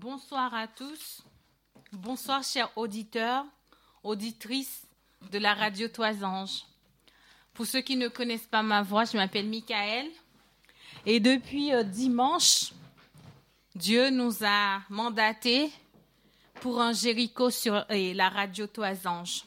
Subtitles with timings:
[0.00, 1.22] Bonsoir à tous.
[1.90, 3.44] Bonsoir, chers auditeurs,
[4.04, 4.86] auditrices
[5.32, 6.62] de la radio Toisange.
[7.52, 10.06] Pour ceux qui ne connaissent pas ma voix, je m'appelle Michael.
[11.04, 12.72] Et depuis euh, dimanche,
[13.74, 15.72] Dieu nous a mandatés
[16.60, 19.46] pour un Jéricho sur la radio Toisange.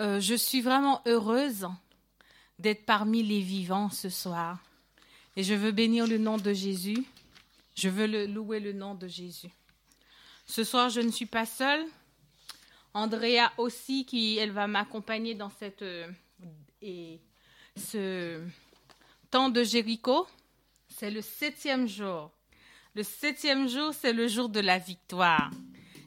[0.00, 1.68] Euh, je suis vraiment heureuse
[2.58, 4.60] d'être parmi les vivants ce soir.
[5.36, 7.04] Et je veux bénir le nom de Jésus.
[7.76, 9.50] Je veux louer le nom de Jésus.
[10.46, 11.84] Ce soir, je ne suis pas seule.
[12.94, 16.08] Andrea aussi, qui elle va m'accompagner dans cette euh,
[16.80, 17.20] et
[17.76, 18.40] ce
[19.30, 20.26] temps de Jéricho.
[20.88, 22.30] C'est le septième jour.
[22.94, 25.50] Le septième jour, c'est le jour de la victoire.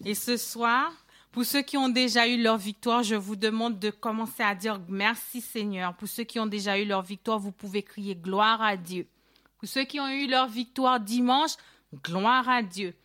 [0.04, 0.92] Et ce soir,
[1.32, 4.82] pour ceux qui ont déjà eu leur victoire, je vous demande de commencer à dire
[4.88, 5.96] merci Seigneur.
[5.96, 9.08] Pour ceux qui ont déjà eu leur victoire, vous pouvez crier gloire à Dieu.
[9.60, 11.52] Pour ceux qui ont eu leur victoire dimanche,
[12.04, 12.96] gloire à Dieu.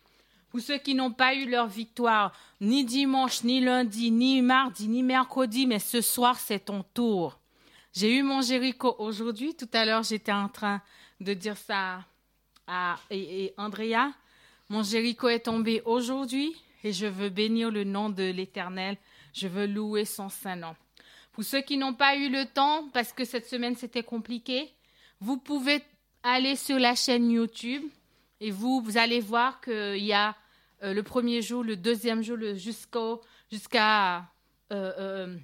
[0.49, 2.31] Pour ceux qui n'ont pas eu leur victoire
[2.61, 7.37] ni dimanche, ni lundi, ni mardi, ni mercredi, mais ce soir, c'est ton tour.
[7.93, 9.53] J'ai eu mon Jéricho aujourd'hui.
[9.55, 10.81] Tout à l'heure, j'étais en train
[11.19, 12.05] de dire ça
[12.67, 14.13] à et, Andrea.
[14.69, 18.97] Mon Jéricho est tombé aujourd'hui et je veux bénir le nom de l'Éternel.
[19.33, 20.75] Je veux louer son saint nom.
[21.33, 24.73] Pour ceux qui n'ont pas eu le temps, parce que cette semaine c'était compliqué,
[25.19, 25.81] vous pouvez
[26.25, 27.83] allez sur la chaîne YouTube
[28.41, 30.35] et vous, allez voir qu'il y a
[30.83, 34.25] euh, le premier jour, le deuxième jour, jusqu'au jusqu'à
[34.73, 35.37] euh,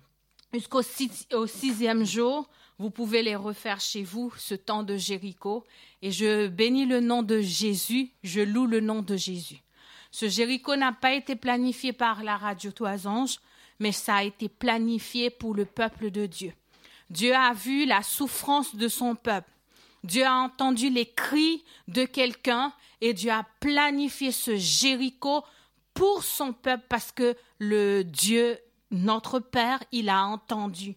[0.54, 2.50] euh, sixième jour.
[2.80, 5.64] Vous pouvez les refaire chez vous, ce temps de Jéricho.
[6.02, 9.62] Et je bénis le nom de Jésus, je loue le nom de Jésus.
[10.09, 13.40] Ce Jéricho n'a pas été planifié par la radio Toisange,
[13.80, 16.54] mais ça a été planifié pour le peuple de Dieu.
[17.12, 19.52] Dieu a vu la souffrance de son peuple.
[20.04, 25.44] Dieu a entendu les cris de quelqu'un et Dieu a planifié ce Jéricho
[25.94, 28.58] pour son peuple parce que le Dieu,
[28.90, 30.96] notre Père, il a entendu.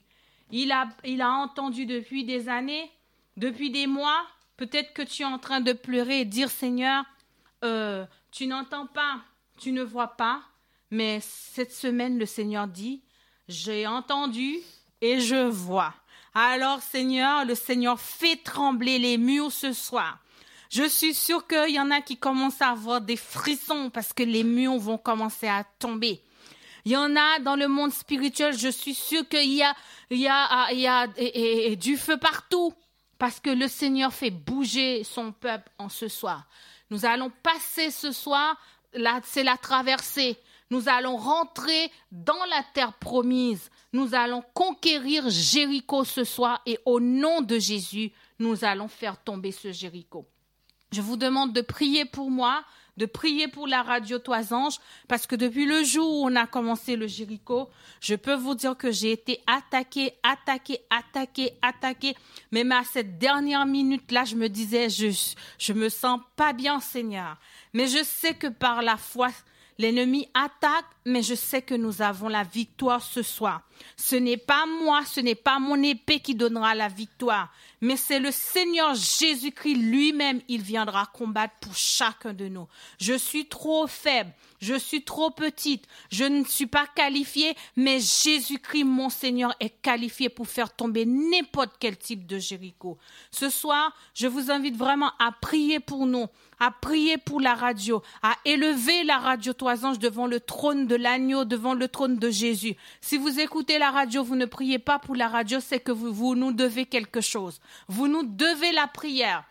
[0.51, 0.89] Il a,
[1.29, 2.91] entendu depuis des années,
[3.37, 4.25] depuis des mois.
[4.57, 7.05] Peut-être que tu es en train de pleurer et dire Seigneur,
[7.65, 9.21] euh, tu n'entends pas,
[9.59, 10.43] tu ne vois pas,
[10.91, 13.03] mais cette semaine, le Seigneur dit,
[13.49, 14.59] j'ai entendu
[15.01, 15.95] et je vois.
[16.35, 20.19] Alors Seigneur, le Seigneur fait trembler les murs ce soir.
[20.69, 24.25] Je suis sûre qu'il y en a qui commencent à avoir des frissons parce que
[24.25, 26.21] les murs vont commencer à tomber.
[26.85, 29.73] Il y en a dans le monde spirituel, je suis sûre qu'il y a,
[30.11, 32.75] il y a, il y a et, du feu partout
[33.19, 36.47] parce que le Seigneur fait bouger son peuple en ce soir.
[36.91, 38.59] Nous allons passer ce soir,
[38.93, 40.37] là, c'est la traversée.
[40.71, 43.71] Nous allons rentrer dans la terre promise.
[43.93, 49.53] Nous allons conquérir Jéricho ce soir et au nom de Jésus, nous allons faire tomber
[49.53, 50.27] ce Jéricho.
[50.93, 52.65] Je vous demande de prier pour moi,
[52.97, 56.95] de prier pour la radio Toisange, parce que depuis le jour où on a commencé
[56.95, 57.69] le Jéricho,
[58.01, 62.15] je peux vous dire que j'ai été attaqué, attaqué, attaqué, attaqué.
[62.53, 65.09] Même à cette dernière minute-là, je me disais, je,
[65.59, 67.39] je me sens pas bien, Seigneur.
[67.73, 69.31] Mais je sais que par la foi,
[69.79, 73.63] L'ennemi attaque, mais je sais que nous avons la victoire ce soir.
[73.97, 77.53] Ce n'est pas moi, ce n'est pas mon épée qui donnera la victoire,
[77.85, 82.67] mais c'est le Seigneur Jésus-Christ lui-même, il viendra combattre pour chacun de nous.
[82.99, 88.85] Je suis trop faible, je suis trop petite, je ne suis pas qualifiée, mais Jésus-Christ,
[88.85, 92.97] mon Seigneur, est qualifié pour faire tomber n'importe quel type de Jéricho.
[93.31, 96.27] Ce soir, je vous invite vraiment à prier pour nous,
[96.61, 101.45] à prier pour la radio, à élever la radio Toisange devant le trône de l'agneau,
[101.45, 102.77] devant le trône de Jésus.
[103.03, 106.35] Si vous écoutez la radio, vous ne priez pas pour la radio, c'est que vous
[106.35, 107.61] nous devez quelque chose.
[107.89, 109.45] Vous nous devez la prière.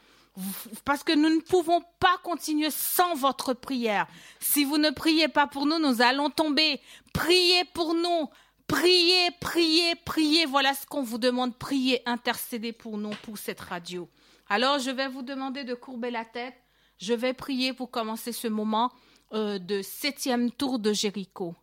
[0.83, 4.07] Parce que nous ne pouvons pas continuer sans votre prière.
[4.39, 6.81] Si vous ne priez pas pour nous, nous allons tomber.
[7.13, 8.29] Priez pour nous.
[8.67, 10.45] Priez, priez, priez.
[10.45, 11.55] Voilà ce qu'on vous demande.
[11.55, 14.09] Priez, intercédez pour nous, pour cette radio.
[14.49, 16.55] Alors, je vais vous demander de courber la tête.
[16.97, 18.91] Je vais prier pour commencer ce moment
[19.33, 21.55] euh, de septième tour de Jéricho.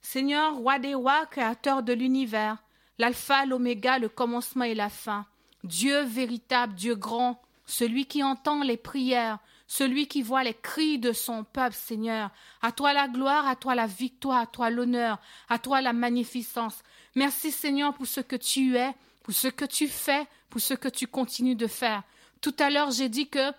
[0.00, 2.58] Seigneur, roi des rois, créateur de l'univers,
[2.98, 5.26] l'alpha, l'oméga, le commencement et la fin,
[5.64, 11.12] Dieu véritable, Dieu grand, celui qui entend les prières, celui qui voit les cris de
[11.12, 12.30] son peuple, Seigneur.
[12.60, 15.18] À toi la gloire, à toi la victoire, à toi l'honneur,
[15.48, 16.82] à toi la magnificence.
[17.14, 18.92] Merci Seigneur pour ce que tu es,
[19.22, 22.02] pour ce que tu fais, pour ce que tu continues de faire.
[22.40, 23.52] Tout à l'heure, j'ai dit que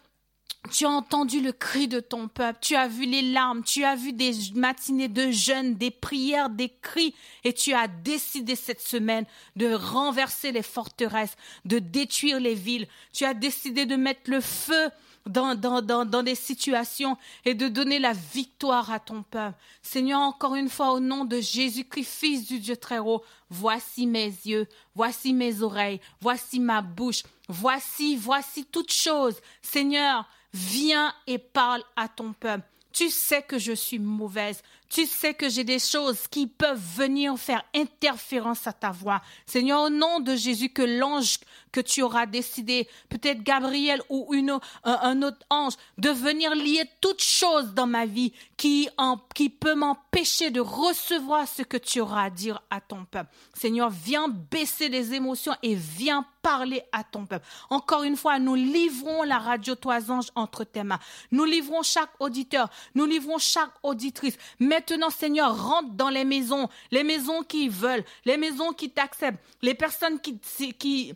[0.71, 3.95] tu as entendu le cri de ton peuple, tu as vu les larmes, tu as
[3.95, 7.13] vu des matinées de jeûne, des prières, des cris,
[7.43, 9.25] et tu as décidé cette semaine
[9.55, 12.87] de renverser les forteresses, de détruire les villes.
[13.11, 14.89] Tu as décidé de mettre le feu
[15.25, 19.57] dans, dans, dans, dans des situations et de donner la victoire à ton peuple.
[19.81, 24.25] Seigneur, encore une fois, au nom de Jésus-Christ, Fils du Dieu très haut, voici mes
[24.45, 29.39] yeux, voici mes oreilles, voici ma bouche, voici, voici toutes choses.
[29.61, 32.65] Seigneur, viens et parle à ton peuple.
[32.91, 34.61] Tu sais que je suis mauvaise.
[34.93, 39.23] Tu sais que j'ai des choses qui peuvent venir faire interférence à ta voix.
[39.47, 41.39] Seigneur, au nom de Jésus, que l'ange
[41.71, 47.23] que tu auras décidé, peut-être Gabriel ou une, un, autre ange, de venir lier toutes
[47.23, 52.25] choses dans ma vie qui, en, qui peut m'empêcher de recevoir ce que tu auras
[52.25, 53.31] à dire à ton peuple.
[53.55, 57.47] Seigneur, viens baisser les émotions et viens parler à ton peuple.
[57.69, 60.99] Encore une fois, nous livrons la radio Toisange entre tes mains.
[61.31, 64.37] Nous livrons chaque auditeur, nous livrons chaque auditrice.
[64.83, 69.75] Maintenant, Seigneur, rentre dans les maisons, les maisons qui veulent, les maisons qui t'acceptent, les
[69.75, 71.15] personnes qui,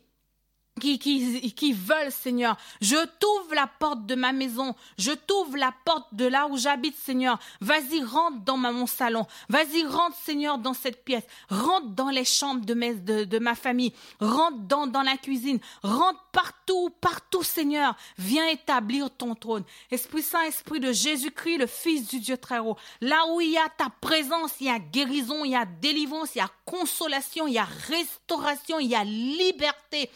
[0.79, 2.57] qui, qui, qui, veulent, Seigneur.
[2.81, 4.75] Je t'ouvre la porte de ma maison.
[4.97, 7.39] Je t'ouvre la porte de là où j'habite, Seigneur.
[7.61, 9.25] Vas-y, rentre dans mon salon.
[9.49, 11.23] Vas-y, rentre, Seigneur, dans cette pièce.
[11.49, 13.93] Rentre dans les chambres de, ma famille.
[14.19, 15.59] Rentre dans, dans la cuisine.
[15.83, 17.95] Rentre partout, partout, Seigneur.
[18.17, 19.63] Viens établir ton trône.
[19.91, 22.77] Esprit Saint, Esprit de Jésus-Christ, le Fils du Dieu très haut.
[23.01, 26.35] Là où il y a ta présence, il y a guérison, il y a délivrance,
[26.35, 30.09] il y a consolation, il y a restauration, il y a liberté.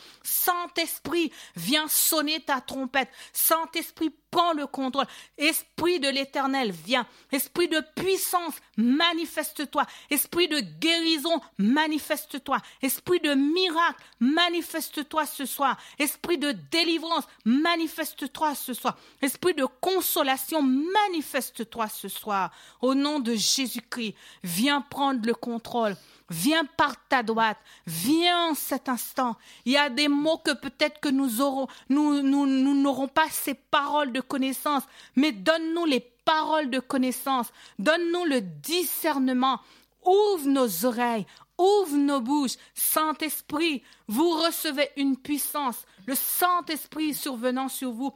[0.51, 3.09] Saint-Esprit, viens sonner ta trompette.
[3.31, 5.06] Saint-Esprit, prends le contrôle.
[5.38, 7.06] Esprit de l'éternel, viens.
[7.31, 9.86] Esprit de puissance, manifeste-toi.
[10.10, 12.57] Esprit de guérison, manifeste-toi.
[12.81, 15.78] Esprit de miracle, manifeste-toi ce soir.
[16.00, 18.98] Esprit de délivrance, manifeste-toi ce soir.
[19.22, 22.51] Esprit de consolation, manifeste-toi ce soir.
[22.81, 25.95] Au nom de Jésus-Christ, viens prendre le contrôle.
[26.31, 29.36] Viens par ta droite, viens cet instant.
[29.66, 33.54] Il y a des mots que peut-être que nous aurons, nous, nous n'aurons pas ces
[33.54, 34.83] paroles de connaissance,
[35.15, 39.59] mais donne-nous les paroles de connaissance, donne-nous le discernement,
[40.06, 41.25] ouvre nos oreilles,
[41.57, 42.57] ouvre nos bouches.
[42.73, 48.13] Saint-Esprit, vous recevez une puissance, le Saint-Esprit survenant sur vous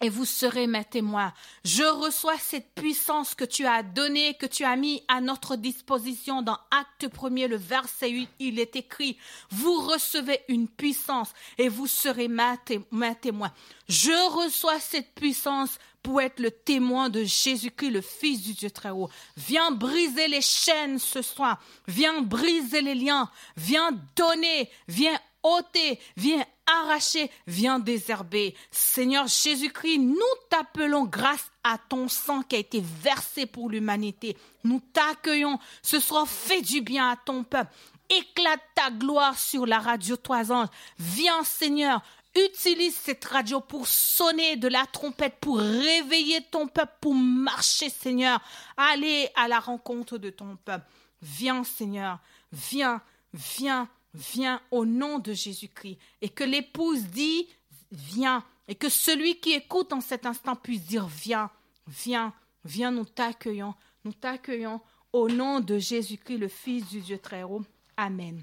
[0.00, 1.32] et vous serez mes témoins.
[1.64, 6.42] Je reçois cette puissance que tu as donnée, que tu as mis à notre disposition
[6.42, 9.16] dans Acte 1 le verset 8, il est écrit,
[9.50, 13.52] vous recevez une puissance et vous serez mes témoins.
[13.88, 18.90] Je reçois cette puissance pour être le témoin de Jésus-Christ, le Fils du Dieu très
[18.90, 19.10] haut.
[19.36, 21.60] Viens briser les chaînes ce soir.
[21.86, 23.30] Viens briser les liens.
[23.56, 24.70] Viens donner.
[24.88, 25.98] Viens ôter.
[26.16, 26.44] Viens
[26.82, 28.54] arracher, viens désherber.
[28.70, 30.16] Seigneur Jésus-Christ, nous
[30.48, 34.36] t'appelons grâce à ton sang qui a été versé pour l'humanité.
[34.64, 35.58] Nous t'accueillons.
[35.82, 37.72] Ce soit fait du bien à ton peuple.
[38.08, 40.68] Éclate ta gloire sur la radio Toisange.
[40.98, 42.02] Viens, Seigneur,
[42.36, 48.40] Utilise cette radio pour sonner de la trompette, pour réveiller ton peuple, pour marcher, Seigneur.
[48.76, 50.86] Allez à la rencontre de ton peuple.
[51.22, 52.20] Viens, Seigneur.
[52.52, 53.02] Viens,
[53.34, 55.98] viens, viens au nom de Jésus-Christ.
[56.22, 57.48] Et que l'épouse dit,
[57.92, 58.44] viens.
[58.68, 61.50] Et que celui qui écoute en cet instant puisse dire, viens,
[61.86, 62.32] viens,
[62.64, 63.74] viens, nous t'accueillons.
[64.04, 64.80] Nous t'accueillons
[65.12, 67.62] au nom de Jésus-Christ, le Fils du Dieu très haut.
[67.96, 68.42] Amen.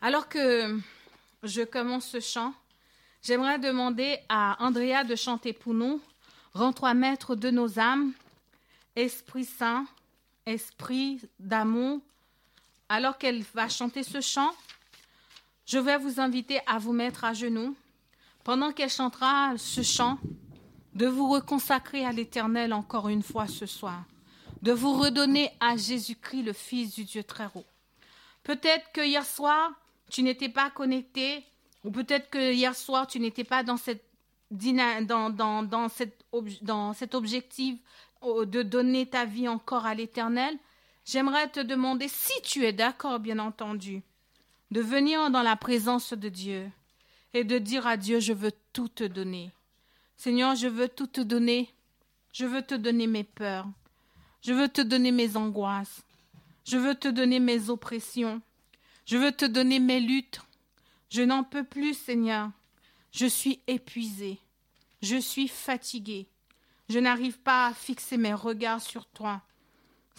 [0.00, 0.78] Alors que
[1.42, 2.52] je commence ce chant,
[3.22, 6.00] j'aimerais demander à Andrea de chanter pour nous.
[6.54, 8.12] Rends-toi maître de nos âmes,
[8.96, 9.86] Esprit Saint,
[10.46, 12.00] Esprit d'amour,
[12.88, 14.50] alors qu'elle va chanter ce chant,
[15.66, 17.76] je vais vous inviter à vous mettre à genoux
[18.44, 20.18] pendant qu'elle chantera ce chant,
[20.94, 24.04] de vous reconsacrer à l'Éternel encore une fois ce soir,
[24.62, 27.66] de vous redonner à Jésus-Christ, le Fils du Dieu très haut.
[28.42, 29.70] Peut-être que hier soir,
[30.10, 31.44] tu n'étais pas connecté,
[31.84, 33.76] ou peut-être que hier soir, tu n'étais pas dans,
[34.50, 35.88] dans
[36.94, 37.78] cet objectif
[38.24, 40.56] euh, de donner ta vie encore à l'Éternel.
[41.10, 44.02] J'aimerais te demander, si tu es d'accord, bien entendu,
[44.70, 46.70] de venir dans la présence de Dieu
[47.32, 49.50] et de dire à Dieu, je veux tout te donner.
[50.18, 51.72] Seigneur, je veux tout te donner.
[52.34, 53.66] Je veux te donner mes peurs.
[54.42, 56.02] Je veux te donner mes angoisses.
[56.66, 58.42] Je veux te donner mes oppressions.
[59.06, 60.42] Je veux te donner mes luttes.
[61.08, 62.50] Je n'en peux plus, Seigneur.
[63.12, 64.38] Je suis épuisé.
[65.00, 66.26] Je suis fatigué.
[66.90, 69.40] Je n'arrive pas à fixer mes regards sur toi.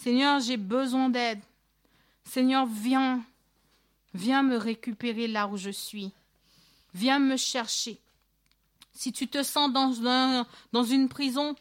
[0.02, 1.42] Seigneur, j'ai besoin d'aide.
[2.24, 3.22] Seigneur, viens,
[4.14, 6.14] viens me récupérer là où je suis.
[6.94, 8.00] Viens me chercher.
[8.94, 11.56] Si tu te sens dans, une prison,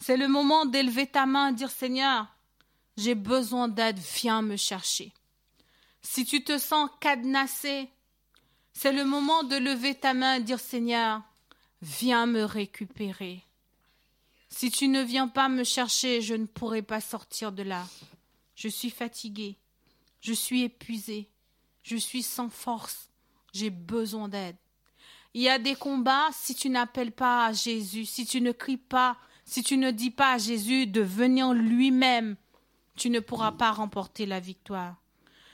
[0.00, 2.26] c'est le moment d'élever ta main et dire Seigneur,
[2.96, 5.12] j'ai besoin d'aide, viens me chercher.
[6.02, 7.88] Si tu te sens cadenassé,
[8.72, 11.22] c'est le moment de lever ta main et dire Seigneur,
[11.80, 13.44] viens me récupérer.
[14.48, 17.86] Si tu ne viens pas me chercher, je ne pourrai pas sortir de là.
[18.54, 19.56] Je suis fatigué,
[20.20, 21.28] je suis épuisé,
[21.82, 23.08] je suis sans force,
[23.52, 24.56] j'ai besoin d'aide.
[25.34, 28.78] Il y a des combats, si tu n'appelles pas à Jésus, si tu ne cries
[28.78, 32.36] pas, si tu ne dis pas à Jésus de venir lui-même,
[32.96, 34.96] tu ne pourras pas remporter la victoire.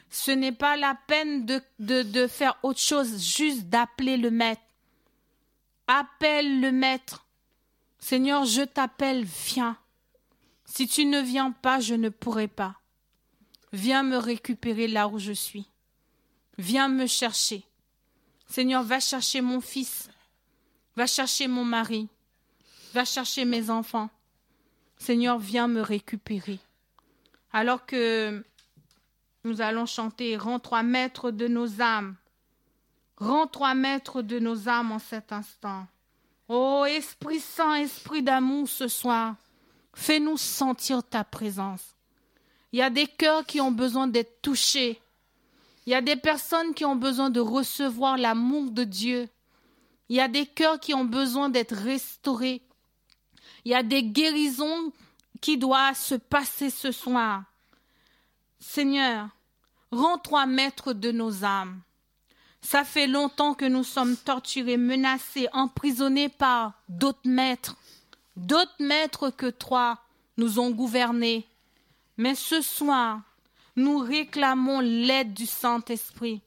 [0.09, 4.63] Ce n'est pas la peine de, de, de faire autre chose, juste d'appeler le maître.
[5.87, 7.24] Appelle le maître.
[8.05, 9.79] Seigneur, je t'appelle, viens.
[10.67, 12.79] Si tu ne viens pas, je ne pourrai pas.
[13.73, 15.71] Viens me récupérer là où je suis.
[16.59, 17.65] Viens me chercher.
[18.47, 20.11] Seigneur, va chercher mon fils.
[20.97, 22.11] Va chercher mon mari.
[22.93, 24.11] Va chercher mes enfants.
[24.99, 26.59] Seigneur, viens me récupérer.
[27.55, 28.45] Alors que
[29.45, 32.17] nous allons chanter Rends-toi maître de nos âmes.
[33.17, 35.87] Rends-toi maître de nos âmes en cet instant.
[36.49, 39.37] Ô Esprit Saint, Esprit d'amour ce soir,
[39.95, 41.97] fais-nous sentir ta présence.
[42.73, 45.01] Il y a des cœurs qui ont besoin d'être touchés.
[45.87, 49.29] Il y a des personnes qui ont besoin de recevoir l'amour de Dieu.
[50.09, 52.63] Il y a des cœurs qui ont besoin d'être restaurés.
[53.65, 54.93] Il y a des guérisons
[55.41, 57.45] qui doivent se passer ce soir.
[58.59, 59.29] Seigneur,
[59.91, 61.81] rends-toi maître de nos âmes.
[62.65, 67.77] Ça fait longtemps que nous sommes torturés, menacés, emprisonnés par d'autres maîtres.
[68.37, 69.99] D'autres maîtres que toi
[70.39, 71.47] nous ont gouvernés.
[72.17, 73.21] Mais ce soir,
[73.77, 76.41] nous réclamons l'aide du Saint-Esprit.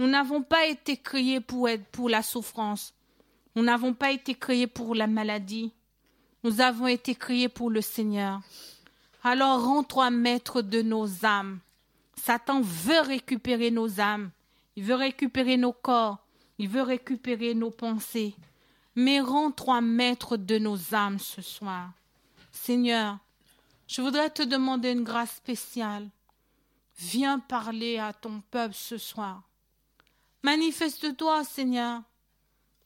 [0.00, 2.92] Nous n'avons pas été créés pour être pour la souffrance.
[3.54, 5.72] Nous n'avons pas été créés pour la maladie.
[6.42, 8.40] Nous avons été créés pour le Seigneur.
[9.22, 11.60] Alors rends-toi maître de nos âmes.
[12.16, 14.30] Satan veut récupérer nos âmes.
[14.76, 16.18] Il veut récupérer nos corps.
[16.58, 18.34] Il veut récupérer nos pensées.
[18.94, 21.92] Mais rends-toi maître de nos âmes ce soir.
[22.50, 23.18] Seigneur,
[23.88, 26.08] je voudrais te demander une grâce spéciale.
[26.98, 29.42] Viens parler à ton peuple ce soir.
[30.42, 32.02] Manifeste-toi, Seigneur.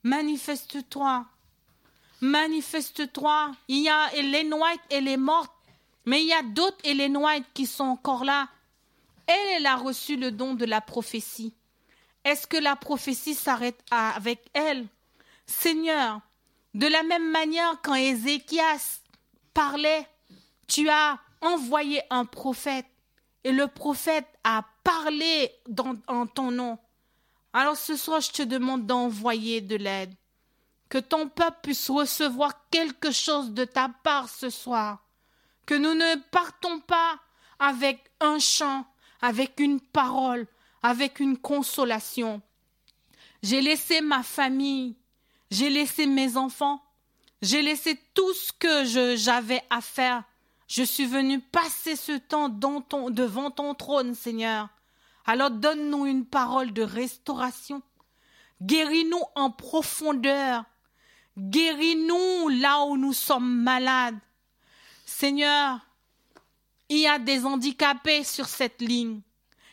[0.03, 1.27] Manifeste-toi.
[2.21, 3.53] Manifeste-toi.
[3.69, 5.53] Il y a Hélène White, elle est morte.
[6.05, 8.49] Mais il y a d'autres Hélène White qui sont encore là.
[9.27, 11.53] Elle, elle a reçu le don de la prophétie.
[12.27, 14.89] Est-ce que la prophétie s'arrête avec elle?
[15.47, 16.21] Seigneur,
[16.75, 19.03] de la même manière quand Ézéchias
[19.55, 20.09] parlait,
[20.67, 22.89] tu as envoyé un prophète
[23.45, 25.53] et le prophète a parlé
[26.09, 26.81] en ton nom.
[27.53, 30.13] Alors ce soir, je te demande d'envoyer de l'aide.
[30.89, 34.99] Que ton peuple puisse recevoir quelque chose de ta part ce soir.
[35.65, 37.21] Que nous ne partons pas
[37.61, 38.85] avec un chant,
[39.23, 40.49] avec une parole,
[40.87, 42.41] avec une consolation.
[43.43, 44.95] J'ai laissé ma famille,
[45.51, 46.81] j'ai laissé mes enfants,
[47.43, 50.23] j'ai laissé tout ce que j'avais à faire.
[50.69, 54.69] Je suis venu passer ce temps devant ton trône, Seigneur.
[55.25, 57.83] Alors donne-nous une parole de restauration.
[58.63, 60.67] Guéris-nous en profondeur.
[61.37, 64.19] Guéris-nous là où nous sommes malades.
[65.05, 65.81] Seigneur,
[66.89, 69.21] il y a des handicapés sur cette ligne.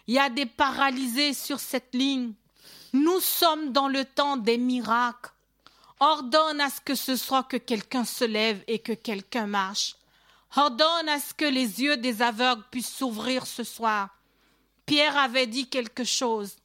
[0.07, 2.33] Il y a des paralysés sur cette ligne.
[2.93, 5.31] Nous sommes dans le temps des miracles.
[5.99, 9.95] Ordonne à ce que ce soit que quelqu'un se lève et que quelqu'un marche.
[10.55, 14.09] Ordonne à ce que les yeux des aveugles puissent s'ouvrir ce soir.
[14.85, 16.57] Pierre avait dit quelque chose.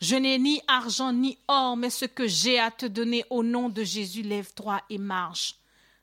[0.00, 3.68] Je n'ai ni argent ni or, mais ce que j'ai à te donner au nom
[3.68, 5.56] de Jésus, lève-toi et marche.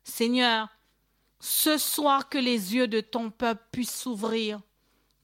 [0.03, 0.70] Seigneur,
[1.39, 4.62] ce soir que les yeux de ton peuple puissent s'ouvrir,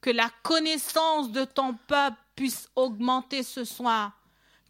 [0.03, 4.11] que la connaissance de ton peuple puisse augmenter ce soir,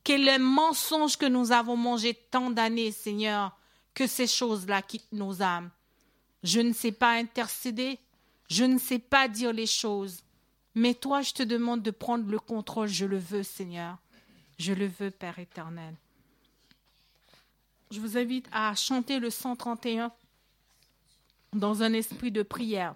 [0.04, 3.58] que les mensonges que nous avons mangés tant d'années, Seigneur,
[3.96, 5.72] que ces choses-là quittent nos âmes.
[6.44, 7.98] Je ne sais pas intercéder,
[8.48, 10.24] je ne sais pas dire les choses,
[10.75, 13.98] mais toi, je te demande de prendre le contrôle, je le veux, Seigneur.
[14.60, 15.96] Je le veux, Père éternel.
[17.90, 20.12] Je vous invite à chanter le 131
[21.54, 22.96] dans un esprit de prière.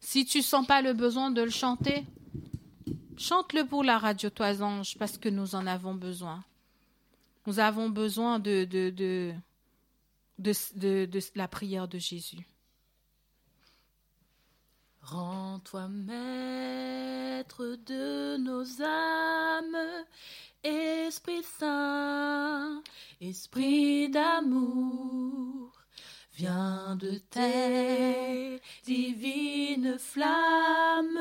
[0.00, 2.04] Si tu sens pas le besoin de le chanter,
[3.16, 6.44] chante-le pour la radio Toisange parce que nous en avons besoin.
[7.46, 9.34] Nous avons besoin de,
[11.34, 12.46] la prière de Jésus.
[15.02, 20.04] Rends-toi maître de nos âmes,
[20.62, 22.82] Esprit Saint,
[23.20, 25.77] Esprit d'amour.
[26.38, 31.18] Viens de tes divines flammes,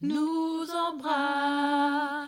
[0.00, 2.26] nous embraser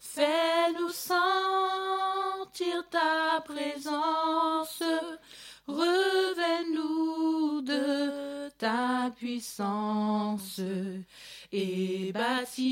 [0.00, 4.82] fais-nous sentir ta présence,
[5.68, 8.11] revêt-nous de
[8.62, 10.60] ta puissance
[11.50, 12.64] et baptise-nous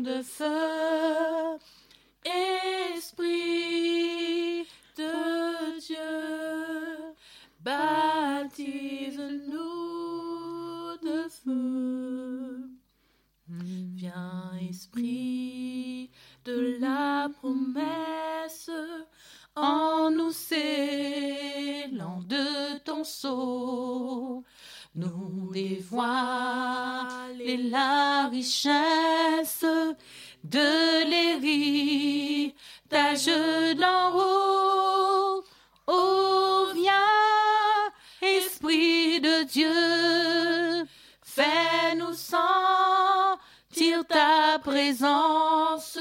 [0.00, 1.58] de feu.
[2.94, 4.64] Esprit
[4.96, 5.96] de Dieu,
[7.60, 8.68] baptise-nous
[11.02, 12.62] de feu.
[13.48, 16.12] Viens, Esprit
[16.44, 18.70] de la promesse,
[19.60, 24.44] en nous scellant de ton sceau,
[24.94, 26.88] nous dévoiler
[27.70, 29.64] la richesse
[30.44, 32.56] de l'héritage
[33.76, 35.44] d'en haut.
[35.86, 36.92] Oh, viens,
[38.20, 40.86] Esprit de Dieu,
[41.22, 45.98] fais-nous sentir ta présence,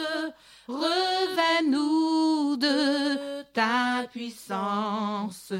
[0.67, 3.26] revêt-nous de
[3.57, 5.51] ta puissance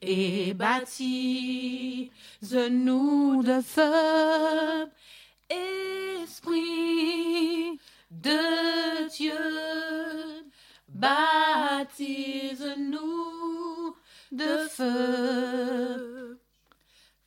[0.00, 2.12] et baptise-nous
[3.42, 4.86] de feu.
[6.22, 7.80] Esprit
[8.12, 9.34] de Dieu,
[10.88, 11.16] baptise-nous
[14.30, 16.38] de feu.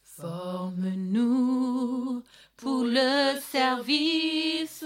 [0.06, 2.24] Forme-nous
[2.56, 4.86] pour le service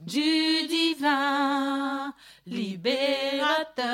[0.00, 2.12] du divin
[2.48, 3.86] libérateur.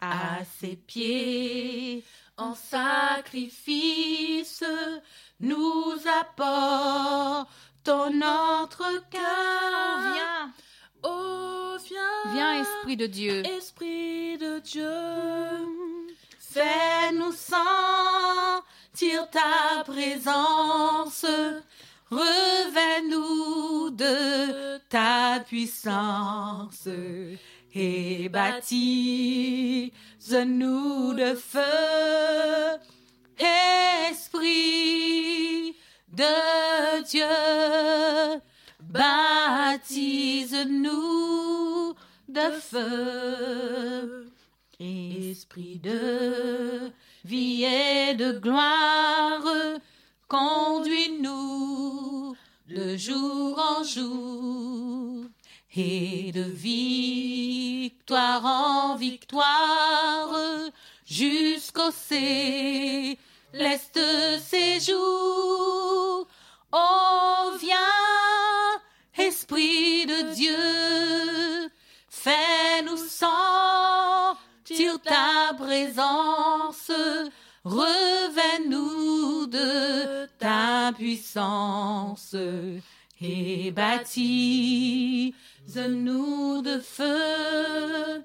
[0.00, 2.04] À ses pieds,
[2.36, 3.84] en sacrifice,
[5.40, 10.12] nous apportons notre cœur.
[10.12, 10.52] Viens,
[11.04, 13.42] Oh, viens, viens, Esprit de Dieu.
[13.46, 14.88] Esprit de Dieu,
[16.38, 21.26] Fais-nous sentir ta présence.
[22.10, 24.41] Revêt-nous de
[24.92, 26.86] ta puissance
[27.74, 29.90] et baptise-nous
[31.14, 32.78] de feu.
[34.10, 35.74] Esprit
[36.12, 37.24] de Dieu,
[38.82, 39.88] baptise-nous
[42.28, 44.30] de feu.
[44.78, 46.92] Esprit de
[47.24, 49.42] vie et de gloire,
[50.28, 52.21] conduis-nous
[52.72, 55.24] de jour en jour
[55.76, 60.30] et de victoire en victoire
[61.04, 63.18] jusqu'au céleste
[64.40, 66.26] séjour.
[66.72, 67.76] Oh, viens,
[69.18, 71.70] Esprit de Dieu,
[72.08, 76.90] fais-nous sentir ta présence,
[77.64, 82.36] revêt-nous de ta puissance
[83.20, 85.32] et baptise-nous
[86.62, 88.24] de feu.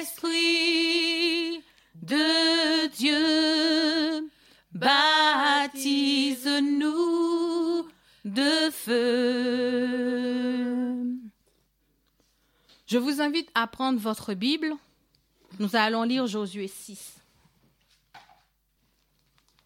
[0.00, 1.62] Esprit
[2.00, 4.30] de Dieu,
[4.72, 5.76] baptise-nous
[8.24, 10.00] de feu.
[12.86, 14.72] Je vous invite à prendre votre Bible.
[15.58, 17.18] Nous allons lire Josué 6.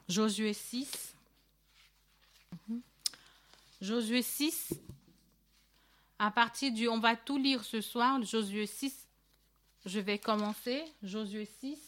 [0.08, 1.03] Josué 6.
[3.84, 4.72] Josué 6.
[6.18, 6.88] À partir du...
[6.88, 8.22] On va tout lire ce soir.
[8.22, 9.06] Josué 6.
[9.84, 10.82] Je vais commencer.
[11.02, 11.78] Josué 6.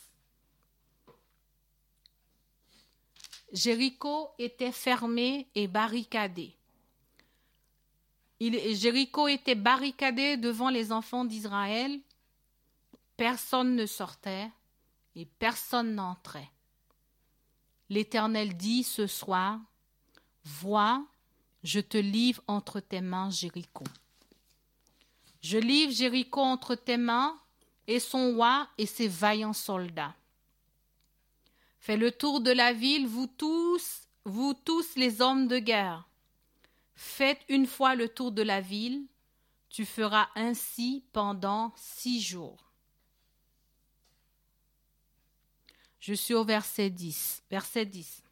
[3.53, 6.55] Jéricho était fermé et barricadé.
[8.41, 11.99] Jéricho était barricadé devant les enfants d'Israël.
[13.17, 14.51] Personne ne sortait
[15.15, 16.51] et personne n'entrait.
[17.89, 19.59] L'Éternel dit ce soir,
[20.45, 21.03] Vois,
[21.67, 23.83] je te livre entre tes mains, Jéricho.
[25.43, 27.37] Je livre Jéricho entre tes mains
[27.89, 30.15] et son roi et ses vaillants soldats.
[31.81, 36.09] Fais le tour de la ville, vous tous, vous tous les hommes de guerre.
[36.95, 39.05] Faites une fois le tour de la ville,
[39.69, 42.73] tu feras ainsi pendant six jours.
[45.99, 47.43] Je suis au verset 10.
[47.51, 48.23] Verset 10.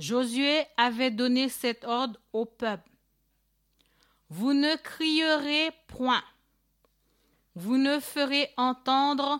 [0.00, 2.90] Josué avait donné cet ordre au peuple.
[4.30, 6.24] Vous ne crierez point.
[7.54, 9.38] Vous ne ferez entendre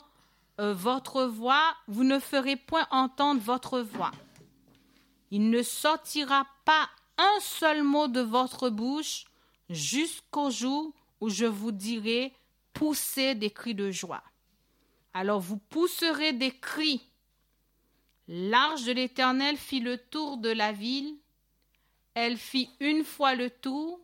[0.60, 4.10] euh, votre voix, vous ne ferez point entendre votre voix.
[5.30, 9.24] Il ne sortira pas un seul mot de votre bouche
[9.70, 10.92] jusqu'au jour
[11.22, 12.34] où je vous dirai
[12.74, 14.22] poussez des cris de joie.
[15.14, 17.09] Alors vous pousserez des cris.
[18.32, 21.16] L'arche de l'Éternel fit le tour de la ville.
[22.14, 24.00] Elle fit une fois le tour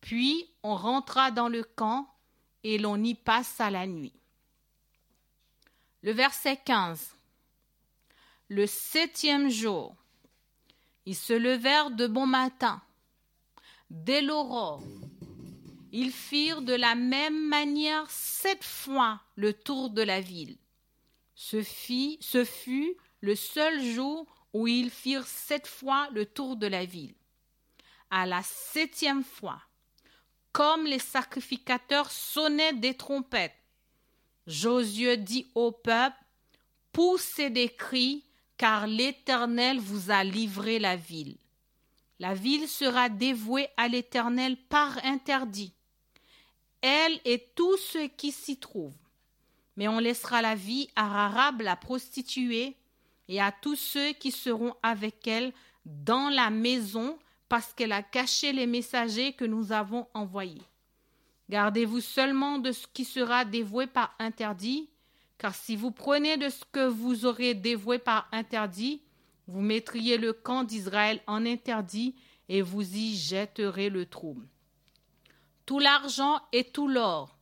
[0.00, 2.12] Puis on rentra dans le camp
[2.64, 4.12] et l'on y passa la nuit.
[6.02, 7.14] Le verset 15.
[8.48, 9.94] Le septième jour,
[11.06, 12.82] ils se levèrent de bon matin.
[13.88, 14.82] Dès l'aurore,
[15.92, 20.56] ils firent de la même manière sept fois le tour de la ville.
[21.36, 26.84] Ce, ce fut le seul jour où ils firent sept fois le tour de la
[26.84, 27.14] ville.
[28.10, 29.62] À la septième fois,
[30.52, 33.56] comme les sacrificateurs sonnaient des trompettes,
[34.46, 36.18] Josué dit au peuple,
[36.92, 38.24] Poussez des cris,
[38.58, 41.38] car l'Éternel vous a livré la ville.
[42.18, 45.72] La ville sera dévouée à l'Éternel par interdit,
[46.82, 48.92] elle et tous ceux qui s'y trouvent.
[49.76, 52.76] Mais on laissera la vie à Rarab la prostituée
[53.28, 55.52] et à tous ceux qui seront avec elle
[55.84, 60.62] dans la maison parce qu'elle a caché les messagers que nous avons envoyés.
[61.50, 64.88] Gardez-vous seulement de ce qui sera dévoué par interdit,
[65.38, 69.02] car si vous prenez de ce que vous aurez dévoué par interdit,
[69.46, 72.14] vous mettriez le camp d'Israël en interdit
[72.48, 74.46] et vous y jetterez le trouble.
[75.66, 77.36] Tout l'argent et tout l'or,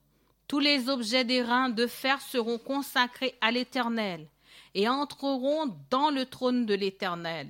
[0.47, 4.27] tous les objets d'airain de fer seront consacrés à l'Éternel
[4.75, 7.49] et entreront dans le trône de l'Éternel.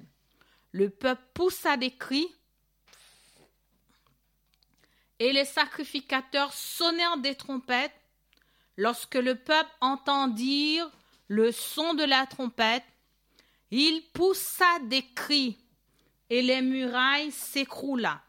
[0.71, 2.27] Le peuple poussa des cris
[5.19, 7.95] et les sacrificateurs sonnèrent des trompettes.
[8.75, 10.79] Lorsque le peuple entendit
[11.27, 12.83] le son de la trompette,
[13.71, 15.57] il poussa des cris
[16.29, 18.21] et les murailles s'écroula.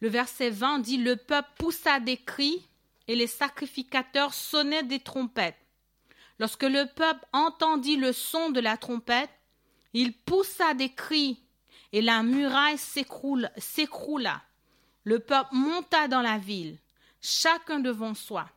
[0.00, 2.64] Le verset 20 dit Le peuple poussa des cris
[3.08, 5.56] et les sacrificateurs sonnaient des trompettes.
[6.38, 9.30] Lorsque le peuple entendit le son de la trompette,
[9.92, 11.42] il poussa des cris
[11.92, 14.42] et la muraille s'écroula.
[15.04, 16.78] Le peuple monta dans la ville,
[17.20, 18.48] chacun devant soi.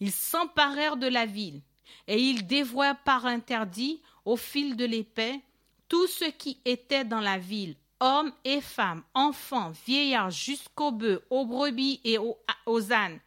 [0.00, 1.62] Ils s'emparèrent de la ville,
[2.08, 5.40] et ils dévouèrent par interdit, au fil de l'épée,
[5.88, 11.46] tout ce qui était dans la ville, hommes et femmes, enfants, vieillards, jusqu'aux bœufs, aux
[11.46, 13.20] brebis et aux, aux ânes.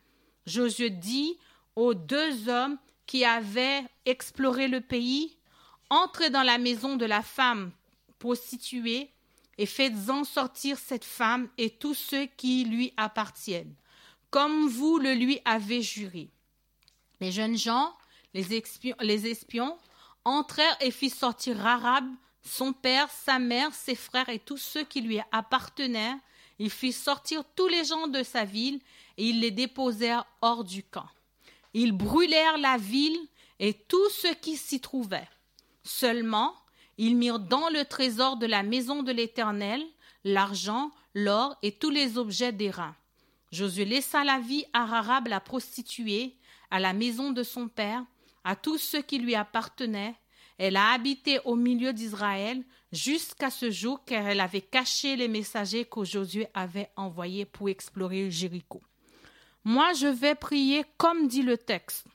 [0.46, 1.38] Josué dit
[1.76, 5.38] aux deux hommes qui avaient exploré le pays,
[5.89, 7.72] Entrez dans la maison de la femme
[8.18, 9.12] prostituée
[9.58, 13.76] et faites-en sortir cette femme et tous ceux qui lui appartiennent,
[14.32, 16.30] comme vous le lui avez juré.
[17.22, 17.96] Les jeunes gens,
[18.34, 19.78] les espions, les espions
[20.26, 22.10] entrèrent et firent sortir Arabe,
[22.41, 26.18] son père, sa mère, ses frères et tous ceux qui lui appartenaient.
[26.58, 28.80] Ils firent sortir tous les gens de sa ville
[29.18, 31.08] et ils les déposèrent hors du camp.
[31.77, 33.19] Ils brûlèrent la ville
[33.59, 35.27] et tout ce qui s'y trouvait.
[35.83, 36.55] Seulement,
[36.97, 39.83] ils mirent dans le trésor de la maison de l'Éternel
[40.23, 42.95] l'argent, l'or et tous les objets d'airain.
[43.51, 46.38] Josué laissa la vie à Rahab la prostituée,
[46.71, 48.05] à la maison de son père,
[48.45, 50.15] à tous ceux qui lui appartenaient.
[50.57, 55.83] Elle a habité au milieu d'Israël jusqu'à ce jour car elle avait caché les messagers
[55.83, 58.81] que Josué avait envoyés pour explorer Jéricho.
[59.65, 62.06] Moi, je vais prier comme dit le texte.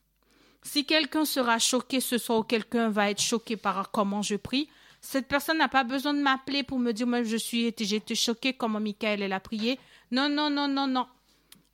[0.62, 4.68] Si quelqu'un sera choqué ce soir ou quelqu'un va être choqué par comment je prie,
[5.00, 8.14] cette personne n'a pas besoin de m'appeler pour me dire moi je suis j'ai été
[8.14, 9.80] choquée comment Michael elle a prié.
[10.12, 11.06] Non non non non non.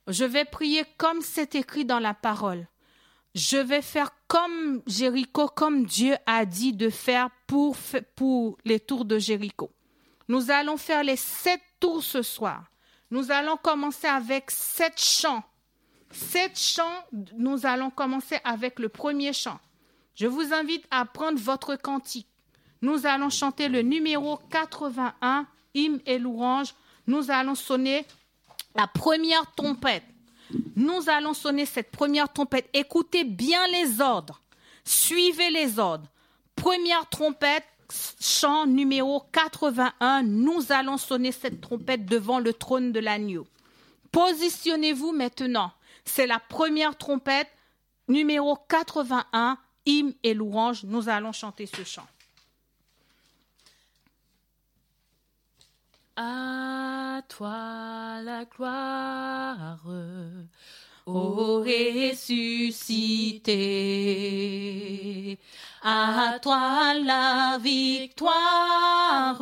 [0.07, 2.67] Je vais prier comme c'est écrit dans la parole.
[3.35, 9.19] Je vais faire comme Jéricho, comme Dieu a dit de faire pour les tours de
[9.19, 9.69] Jéricho.
[10.27, 12.71] Nous allons faire les sept tours ce soir.
[13.11, 15.43] Nous allons commencer avec sept chants
[16.11, 17.03] Sept chants,
[17.37, 19.59] nous allons commencer avec le premier chant.
[20.15, 22.27] Je vous invite à prendre votre cantique.
[22.81, 26.73] Nous allons chanter le numéro 81, hymne et louange.
[27.07, 28.05] Nous allons sonner
[28.75, 30.03] la première trompette.
[30.75, 32.69] Nous allons sonner cette première trompette.
[32.73, 34.41] Écoutez bien les ordres.
[34.85, 36.07] Suivez les ordres.
[36.55, 37.65] Première trompette,
[38.19, 40.23] chant numéro 81.
[40.23, 43.45] Nous allons sonner cette trompette devant le trône de l'agneau.
[44.11, 45.71] Positionnez-vous maintenant.
[46.07, 47.51] C'est la première trompette,
[48.07, 50.85] numéro 81, hymne et louange.
[50.85, 52.07] Nous allons chanter ce chant.
[56.15, 59.79] À toi la gloire,
[61.05, 62.57] ô ressuscité.
[65.83, 69.41] À toi la victoire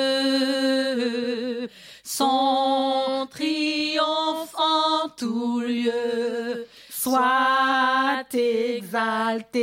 [2.04, 9.62] son triomphe en tout lieu soit exalté.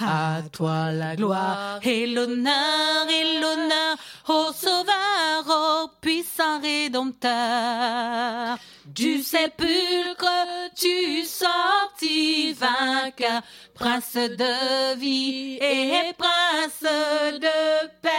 [0.00, 3.96] À toi la gloire et l'honneur et l'honneur,
[4.28, 8.58] ô Sauveur, ô puissant Rédempteur.
[8.86, 10.28] Du sépulcre
[10.76, 13.42] tu sortis vainqueur,
[13.74, 18.10] prince de vie et prince de paix.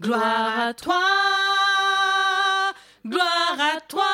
[0.00, 1.02] Gloire à toi,
[3.04, 4.04] gloire à toi,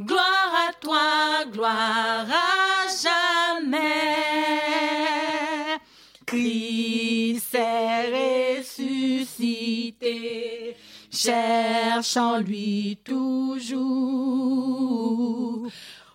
[0.00, 0.35] gloire
[0.96, 3.76] à toi, gloire à jamais.
[6.24, 10.74] Christ est ressuscité,
[11.10, 13.76] cherche en lui toujours.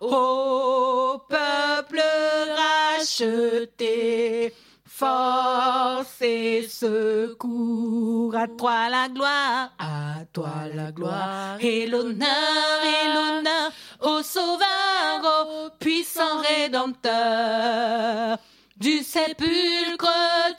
[0.02, 2.02] Ô peuple
[2.58, 4.52] racheté,
[5.02, 13.72] force et secours, à toi la gloire, à toi la gloire, et l'honneur, et l'honneur,
[14.02, 18.38] au sauveur, au puissant rédempteur.
[18.78, 20.08] Du sépulcre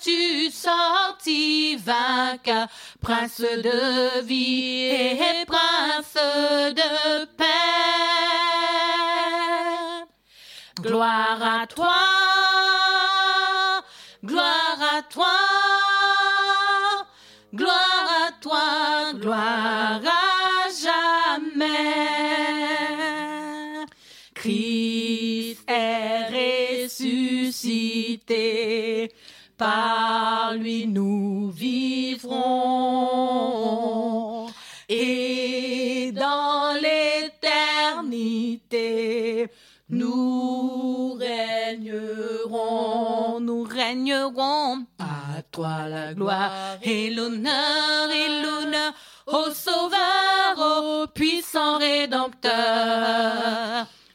[0.00, 2.66] tu sortis vainqueur,
[3.00, 6.18] prince de vie et prince
[6.81, 7.44] de paix.
[10.81, 12.32] Gloire à toi,
[14.25, 15.27] gloire à toi,
[17.55, 21.67] gloire à toi, gloire à jamais.
[24.35, 29.13] Christ est ressuscité,
[29.57, 32.43] par lui nous vivrons.
[34.89, 39.49] Et dans l'éternité,
[39.89, 40.72] nous
[43.83, 44.87] régnerons.
[44.99, 48.92] À toi la gloire et l'honneur et l'honneur,
[49.27, 52.53] ô Sauveur, ô puissant Rédempteur.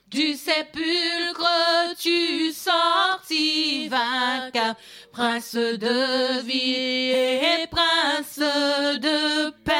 [0.09, 4.75] Du sépulcre tu sortis vainqueur,
[5.11, 9.73] prince de vie et prince de paix.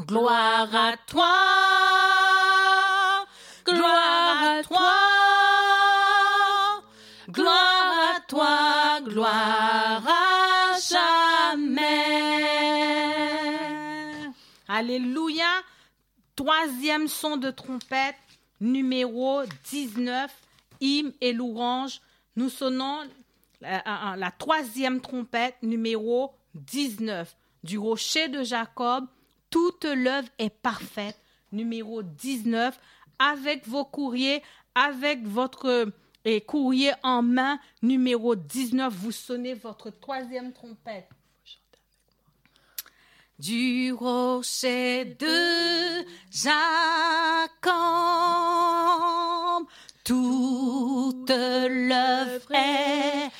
[0.00, 1.32] Gloire à toi,
[14.84, 15.62] Alléluia.
[16.36, 18.16] Troisième son de trompette,
[18.60, 20.30] numéro 19,
[20.82, 22.02] hymne et louange.
[22.36, 22.98] Nous sonnons
[23.62, 27.34] la, la troisième trompette, numéro 19.
[27.62, 29.06] Du rocher de Jacob,
[29.48, 31.18] toute l'œuvre est parfaite.
[31.50, 32.78] Numéro 19,
[33.18, 34.42] avec vos courriers,
[34.74, 35.86] avec votre
[36.46, 41.08] courrier en main, numéro 19, vous sonnez votre troisième trompette.
[43.40, 46.54] Du rocher de Jacob,
[50.04, 53.32] toute l'œuvre est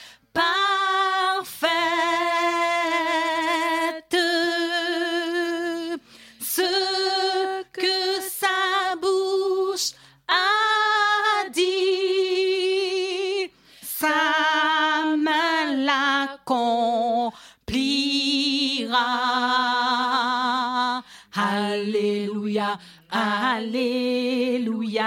[23.16, 25.07] Alléluia,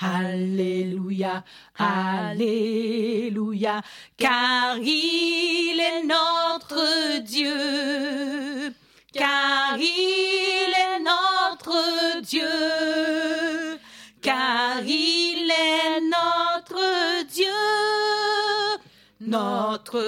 [0.00, 1.44] Alléluia.
[1.78, 3.82] Alléluia,
[4.16, 8.74] car il est notre Dieu,
[9.12, 13.78] car il est notre Dieu,
[14.20, 17.46] car il est notre Dieu,
[19.20, 20.00] notre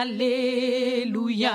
[0.00, 1.52] Alléluia,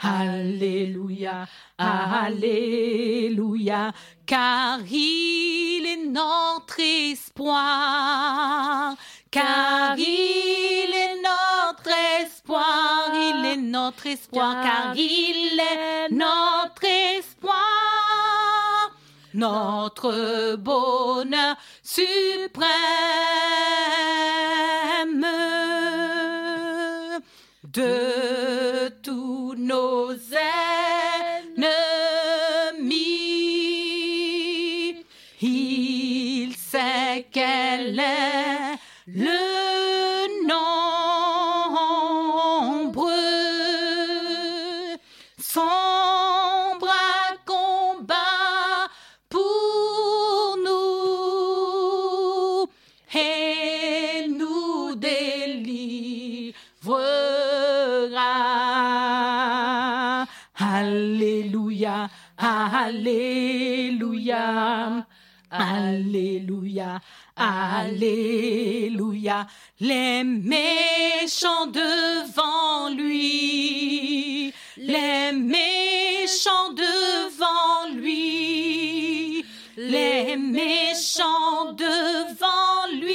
[0.00, 3.92] Alléluia, Alléluia,
[4.24, 8.94] car il est notre espoir,
[9.32, 11.90] car il est notre
[12.22, 17.56] espoir, il est notre espoir, car il est notre espoir.
[19.34, 22.70] Notre bonheur suprême
[27.74, 30.33] de tous nos
[65.50, 67.00] Alléluia,
[67.36, 68.66] Alléluia.
[69.80, 79.44] Les méchants devant lui, les méchants devant lui,
[79.76, 83.14] les méchants devant lui.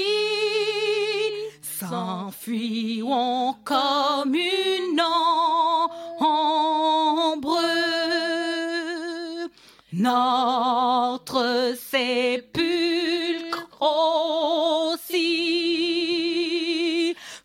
[1.61, 5.78] S'enfuiront comme une ombre.
[9.99, 15.17] Notre sépulcre aussi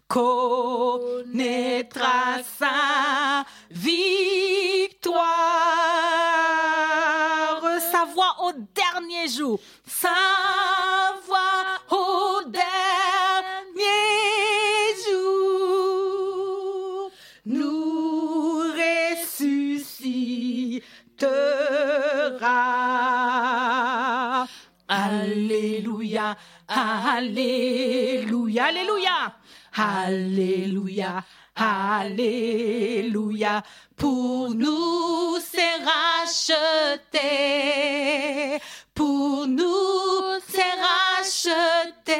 [0.06, 1.34] connaîtra
[2.56, 5.16] sa victoire.
[7.90, 9.58] Sa voix au dernier jour.
[9.84, 10.10] Sa
[26.68, 28.64] Alléluia.
[28.66, 29.34] Alléluia,
[29.76, 31.24] Alléluia,
[31.56, 33.62] Alléluia,
[33.96, 37.18] pour nous c'est racheté,
[38.94, 42.12] pour nous c'est racheté,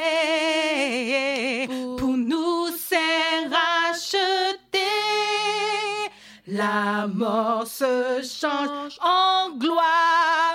[1.97, 4.81] pour nous c'est racheté.
[6.47, 10.54] La mort se change en gloire.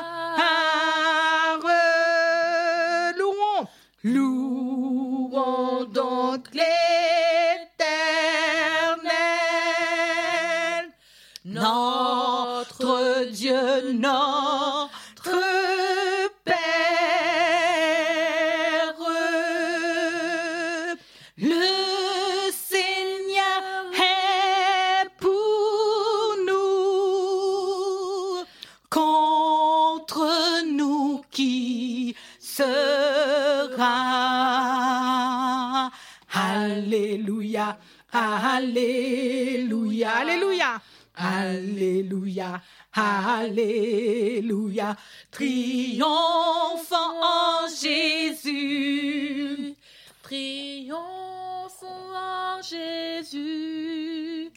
[38.11, 40.81] Alléluia, Alléluia,
[41.15, 42.61] Alléluia,
[42.93, 44.95] Alléluia,
[45.31, 49.75] triomphant en Jésus.
[50.23, 54.51] Triomphons en Jésus.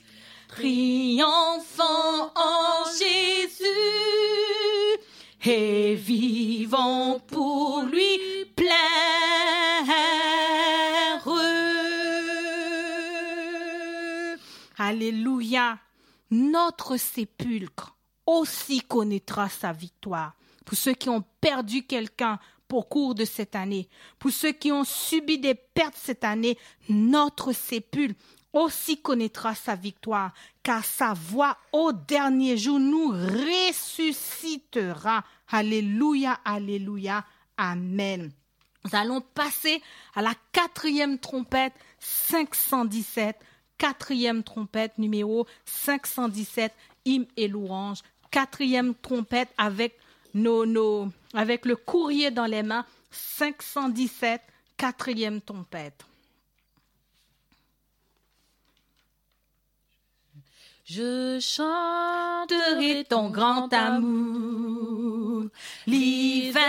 [0.48, 3.64] triomphant en Jésus
[5.44, 9.41] et vivons pour lui plein.
[15.02, 15.78] Alléluia.
[16.30, 20.36] Notre sépulcre aussi connaîtra sa victoire.
[20.64, 22.38] Pour ceux qui ont perdu quelqu'un
[22.72, 23.88] au cours de cette année,
[24.20, 26.56] pour ceux qui ont subi des pertes cette année,
[26.88, 28.14] notre sépulcre
[28.52, 30.32] aussi connaîtra sa victoire,
[30.62, 35.24] car sa voix au dernier jour nous ressuscitera.
[35.48, 37.24] Alléluia, alléluia,
[37.56, 38.30] amen.
[38.84, 39.82] Nous allons passer
[40.14, 43.36] à la quatrième trompette 517,
[43.82, 46.72] quatrième trompette numéro 517,
[47.04, 47.98] hymne et louange,
[48.30, 49.98] quatrième trompette avec
[51.34, 54.40] avec le courrier dans les mains, 517,
[54.76, 56.06] quatrième trompette.
[60.94, 65.44] Je chanterai ton grand amour.
[65.86, 66.60] L'hiver,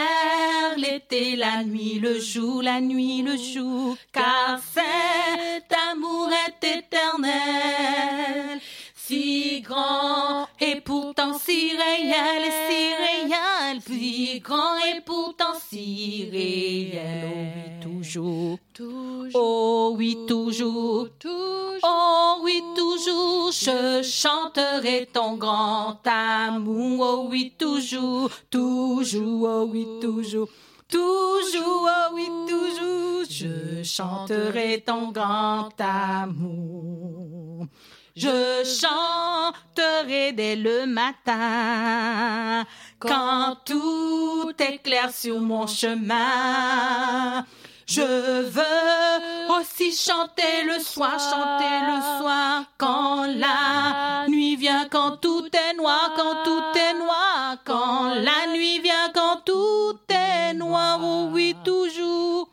[0.78, 8.62] l'été, la nuit, le jour, la nuit, le jour, car cet amour est éternel,
[9.06, 17.34] si grand et pourtant si réel, si réel, si grand et pourtant si réel, oh
[17.36, 21.10] oui, toujours, Toujours, oh oui, toujours.
[21.20, 21.80] toujours.
[21.84, 27.00] Oh oui, toujours, je chanterai ton grand amour.
[27.02, 30.48] Oh oui, toujours, toujours, oh oui, toujours.
[30.88, 37.68] Toujours, oh oui, toujours, je chanterai ton grand amour.
[38.16, 42.64] Je chanterai dès le matin,
[43.00, 47.44] quand tout est clair sur mon chemin.
[47.88, 48.02] Je
[48.44, 55.74] veux aussi chanter le soir, chanter le soir, quand la nuit vient, quand tout est
[55.76, 61.56] noir, quand tout est noir, quand la nuit vient, quand tout est noir, oh oui,
[61.66, 62.53] toujours, toujours,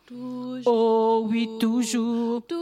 [0.66, 2.42] oh oui, toujours.
[2.46, 2.60] toujours.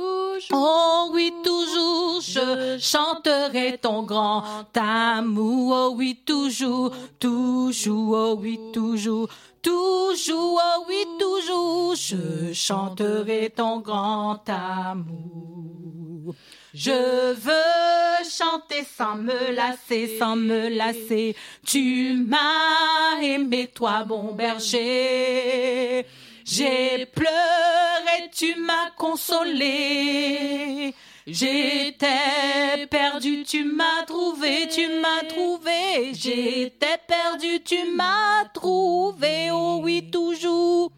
[0.53, 4.43] Oh oui, toujours, je chanterai ton grand
[4.77, 5.75] amour.
[5.75, 9.29] Oh oui, toujours, toujours, oh oui, toujours,
[9.63, 16.35] toujours, oh oui, toujours, je chanterai ton grand amour.
[16.75, 21.35] Je veux chanter sans me lasser, sans me lasser.
[21.67, 26.07] Tu m'as aimé, toi, bon berger.
[26.51, 30.95] J'ai pleuré, tu m'as consolé.
[31.31, 36.15] J'étais perdu, tu m'as trouvé, tu m'as trouvé.
[36.15, 39.51] J'étais perdu, tu m'as trouvé.
[39.53, 40.91] Oh oui, toujours.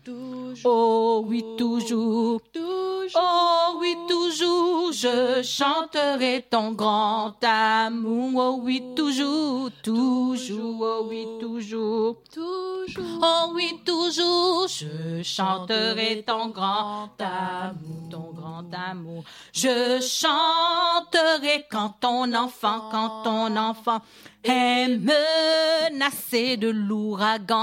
[0.65, 2.41] Oh oui, toujours.
[2.53, 2.71] toujours,
[3.17, 8.33] Oh oui, toujours, je chanterai ton grand amour.
[8.37, 12.17] Oh oui, toujours, toujours, oh oui, toujours.
[12.33, 13.21] toujours.
[13.23, 19.25] Oh oui, toujours, je chanterai ton grand amour, ton grand amour.
[19.53, 24.01] Je chanterai quand ton enfant, quand ton enfant
[24.45, 27.59] est menacé de l'ouragan.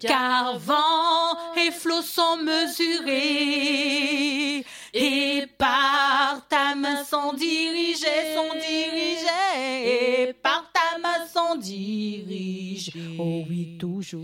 [0.00, 3.54] Car vent et flots sont mesurés
[4.92, 10.71] et par ta main sont dirigés, sont dirigés et par
[11.52, 12.90] on dirige.
[13.18, 14.20] Oh oui, toujours.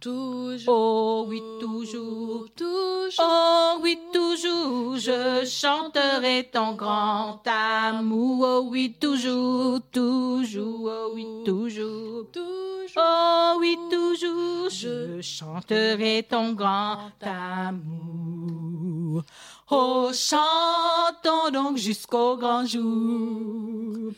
[0.00, 2.46] toujours, Oh oui, toujours.
[2.56, 8.46] toujours, Oh oui, toujours, je chanterai ton grand amour.
[8.48, 12.26] Oh oui, toujours, toujours, oh oui, toujours.
[12.32, 12.48] toujours,
[12.96, 19.22] Oh oui, toujours, je chanterai ton grand amour.
[19.70, 24.12] Oh, chantons donc jusqu'au grand jour,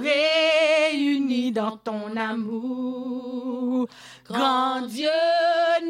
[0.00, 3.86] réunis dans ton amour,
[4.28, 5.08] grand Dieu,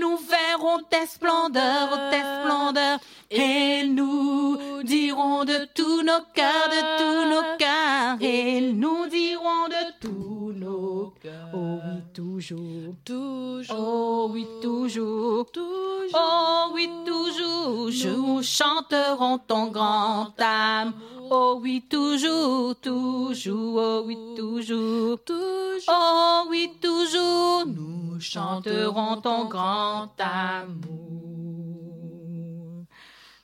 [0.01, 2.99] nous verrons tes splendeurs, tes splendeurs,
[3.31, 9.83] et nous dirons de tous nos cœurs, de tous nos cœurs, et nous dirons de
[10.01, 11.51] tous nos cœurs.
[11.55, 12.95] Oh oui, toujours.
[13.05, 15.51] toujours, Oh oui, toujours.
[15.51, 17.91] toujours, Oh oui, toujours.
[18.05, 20.93] Nous chanterons ton grand âme.
[21.31, 23.77] Oh oui, toujours, toujours.
[23.77, 25.23] Oh oui, toujours.
[25.25, 27.67] toujours, Oh oui, toujours.
[27.67, 30.99] Nous chanterons ton grand amour.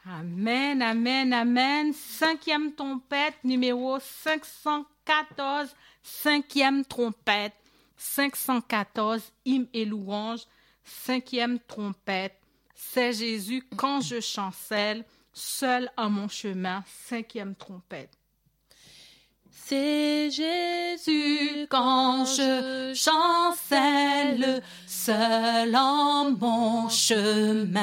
[0.06, 1.92] Amen, amen, amen.
[1.92, 5.68] Cinquième trompette, numéro 514.
[6.02, 7.54] Cinquième trompette.
[7.96, 10.40] 514, hymne et louange.
[10.84, 12.38] Cinquième trompette.
[12.74, 15.04] C'est Jésus quand je chancelle,
[15.34, 16.82] seul à mon chemin.
[17.06, 18.16] Cinquième trompette.
[19.50, 27.82] c'est Jésus quand je chancelle, seul en mon chemin,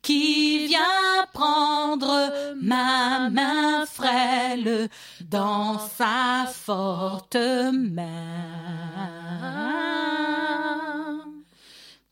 [0.00, 4.88] qui vient prendre ma main frêle
[5.20, 8.06] dans sa forte main,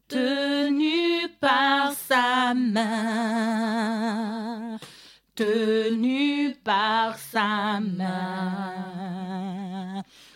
[0.09, 0.95] tenu
[1.41, 3.87] par sa main
[5.37, 8.82] tenu par sa main.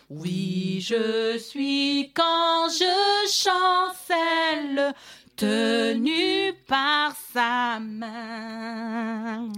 [0.09, 4.93] Oui, je suis quand je chancelle,
[5.35, 9.49] tenu par sa main.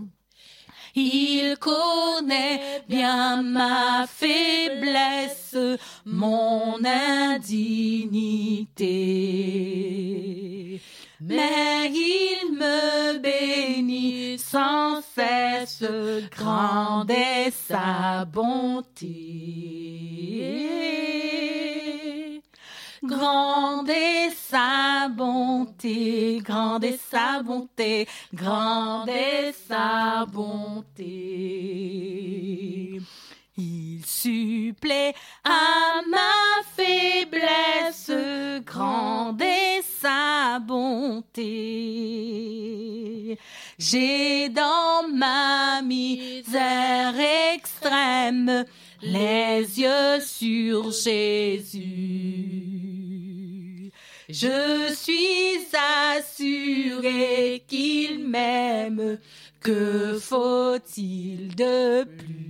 [0.96, 5.58] Il connaît bien ma faiblesse,
[6.06, 8.94] mon indignité.
[11.26, 15.86] Mais il me bénit sans cesse,
[16.30, 19.24] grande est sa bonté.
[23.04, 31.54] Grande est sa bonté, grande est sa bonté, grande est sa bonté.
[33.56, 35.14] Il supplée
[35.44, 38.12] à ma faiblesse,
[38.66, 41.40] grande est sa bonté.
[43.80, 47.16] J'ai dans ma misère
[47.56, 48.66] extrême
[49.02, 51.80] les yeux sur Jésus.
[54.28, 55.66] Je suis
[56.12, 59.20] assuré qu'il m'aime.
[59.62, 62.44] Que faut-il de plus?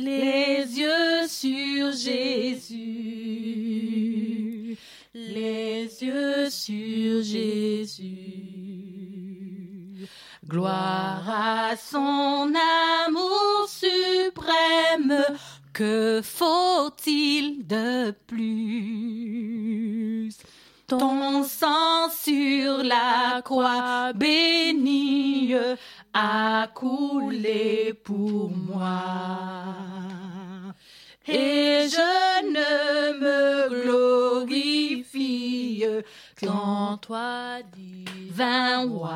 [0.00, 2.78] Les yeux sur Jésus.
[5.12, 8.06] Les yeux sur Jésus.
[10.46, 12.54] Gloire à son
[13.06, 15.16] amour suprême.
[15.72, 19.18] Que faut-il de plus?
[20.88, 25.54] Ton sang sur la croix bénie
[26.14, 29.02] a coulé pour moi.
[31.26, 35.84] Et je ne me glorifie
[36.40, 39.10] qu'en toi divin roi.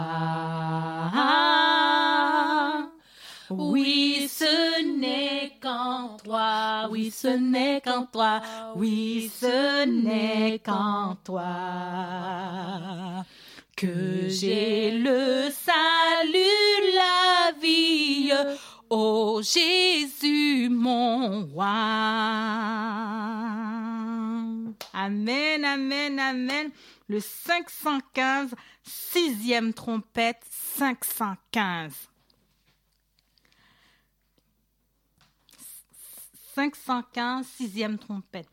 [3.58, 8.40] Oui, ce n'est qu'en toi, oui, ce n'est qu'en toi,
[8.76, 13.24] oui, ce n'est qu'en toi
[13.76, 18.30] que j'ai le salut, la vie,
[18.90, 21.66] ô Jésus mon roi.
[24.92, 26.70] Amen, amen, amen.
[27.08, 32.11] Le 515, sixième trompette, 515.
[36.54, 38.48] 515, sixième trompette.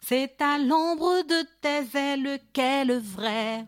[0.00, 3.66] C'est à l'ombre de tes ailes qu'est le vrai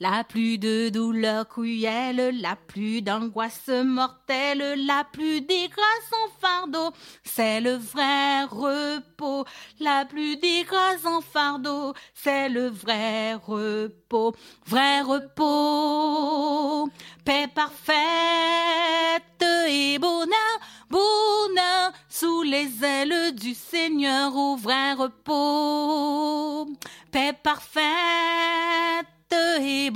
[0.00, 6.92] La plus de douleur cruelle, la plus d'angoisse mortelle, la plus en fardeau.
[7.24, 9.44] C'est le vrai repos.
[9.80, 10.38] La plus
[11.04, 14.34] en fardeau, c'est le vrai repos.
[14.66, 16.88] Vrai repos.
[17.24, 18.02] Paix parfaite
[19.68, 26.66] et bonheur, bonheur sous les ailes du Seigneur au vrai repos.
[27.10, 29.90] Paix parfaite et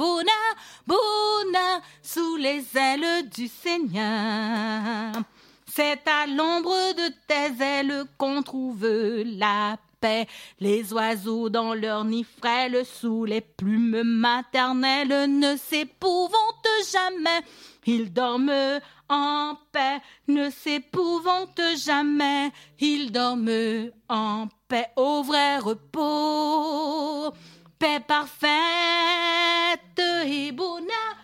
[2.03, 5.13] sous les ailes du Seigneur.
[5.67, 10.27] C'est à l'ombre de tes ailes qu'on trouve la paix.
[10.61, 16.33] Les oiseaux dans leur nid frêle sous les plumes maternelles ne s'épouvantent
[16.93, 17.43] jamais.
[17.87, 22.51] Ils dorment en paix, ne s'épouvantent jamais.
[22.81, 27.33] Ils dorment en paix au vrai repos.
[27.79, 28.51] Paix parfaite
[30.25, 31.17] et bonheur,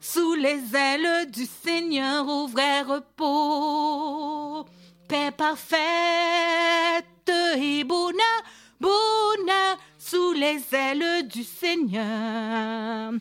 [0.00, 4.64] sous les ailes du Seigneur au vrai repos.
[5.08, 7.06] Paix parfaite
[7.56, 13.12] et bonheur sous les ailes du Seigneur.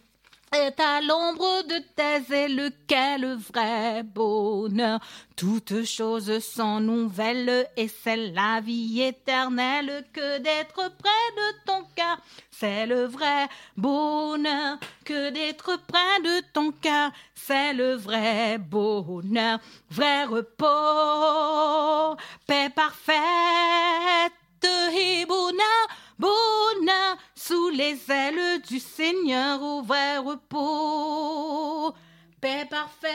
[0.52, 5.00] Et à l'ombre de tes ailes, quel vrai bonheur.
[5.36, 12.18] Toutes choses sont nouvelles et c'est la vie éternelle que d'être près de ton cœur.
[12.50, 13.48] C'est le vrai
[13.78, 17.12] bonheur que d'être près de ton cœur.
[17.36, 19.60] C'est le vrai bonheur,
[19.92, 24.34] vrai repos, paix parfaite
[24.66, 25.88] et bonheur
[26.20, 31.96] bonheur sous les ailes du Seigneur au vrai repos.
[32.42, 33.10] Paix parfaite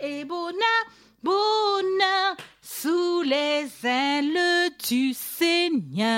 [0.00, 0.84] et bonheur,
[1.22, 6.10] bonheur sous les ailes du Seigneur.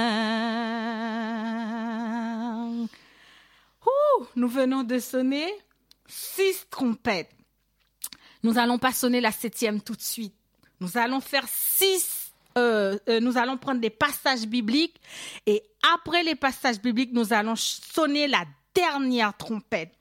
[4.35, 5.53] Nous venons de sonner
[6.07, 7.31] six trompettes.
[8.43, 10.35] Nous allons pas sonner la septième tout de suite.
[10.81, 12.22] Nous allons faire six
[12.59, 15.01] euh, euh, nous allons prendre des passages bibliques
[15.47, 15.63] et
[15.95, 18.45] après les passages bibliques, nous allons sonner la
[18.75, 19.93] dernière trompette.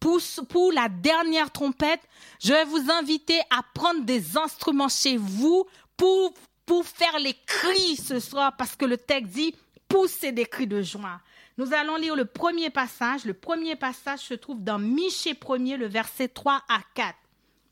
[0.00, 2.00] Pour, la dernière trompette,
[2.40, 6.34] je vais vous inviter à prendre des instruments chez vous pour,
[6.64, 9.54] pour faire les cris ce soir parce que le texte dit
[9.88, 11.20] pousser des cris de joie.
[11.56, 13.24] Nous allons lire le premier passage.
[13.24, 17.16] Le premier passage se trouve dans Michée 1er, le verset 3 à 4.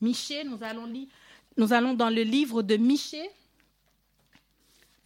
[0.01, 1.07] Michée, nous allons lire,
[1.57, 3.31] nous allons dans le livre de Michée,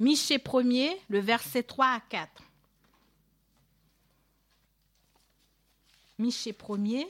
[0.01, 2.43] Michée 1er, le verset 3 à 4.
[6.19, 7.07] Michée 1er.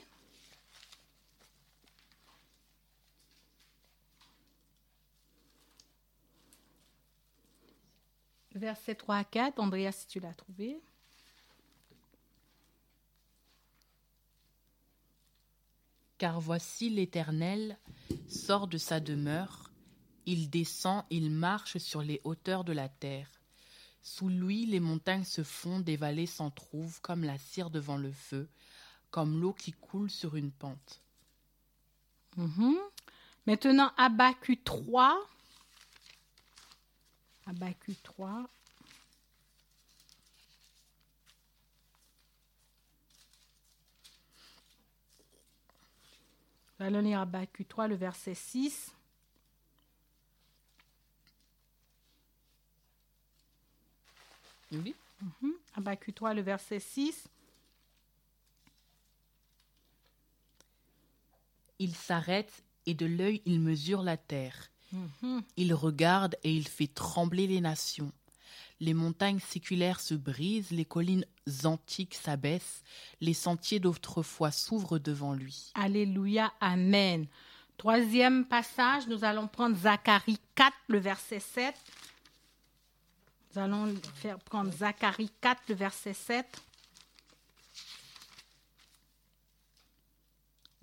[8.56, 9.60] Verset 3 à 4.
[9.60, 10.80] Andrea, si tu l'as trouvé.
[16.18, 17.78] Car voici l'Éternel
[18.28, 19.69] sort de sa demeure
[20.30, 23.28] il descend, il marche sur les hauteurs de la terre.
[24.00, 28.12] Sous lui, les montagnes se fondent, des vallées s'en trouvent, comme la cire devant le
[28.12, 28.48] feu,
[29.10, 31.02] comme l'eau qui coule sur une pente.
[32.36, 32.76] Mhm.
[33.46, 35.20] Maintenant, Abacu 3.
[37.46, 38.48] Abacu 3.
[46.78, 48.94] Allons lire Abacu 3, le verset 6.
[54.72, 54.94] Oui.
[55.20, 55.50] Mm
[56.14, 57.28] 3, le verset 6.
[61.78, 64.70] Il s'arrête et de l'œil il mesure la terre.
[64.92, 65.42] Mhm.
[65.56, 68.12] Il regarde et il fait trembler les nations.
[68.80, 71.26] Les montagnes séculaires se brisent, les collines
[71.64, 72.82] antiques s'abaissent,
[73.20, 75.70] les sentiers d'autrefois s'ouvrent devant lui.
[75.74, 77.26] Alléluia, Amen.
[77.76, 81.74] Troisième passage, nous allons prendre Zacharie 4, le verset 7.
[83.52, 86.46] Nous allons faire prendre Zacharie 4, le verset 7.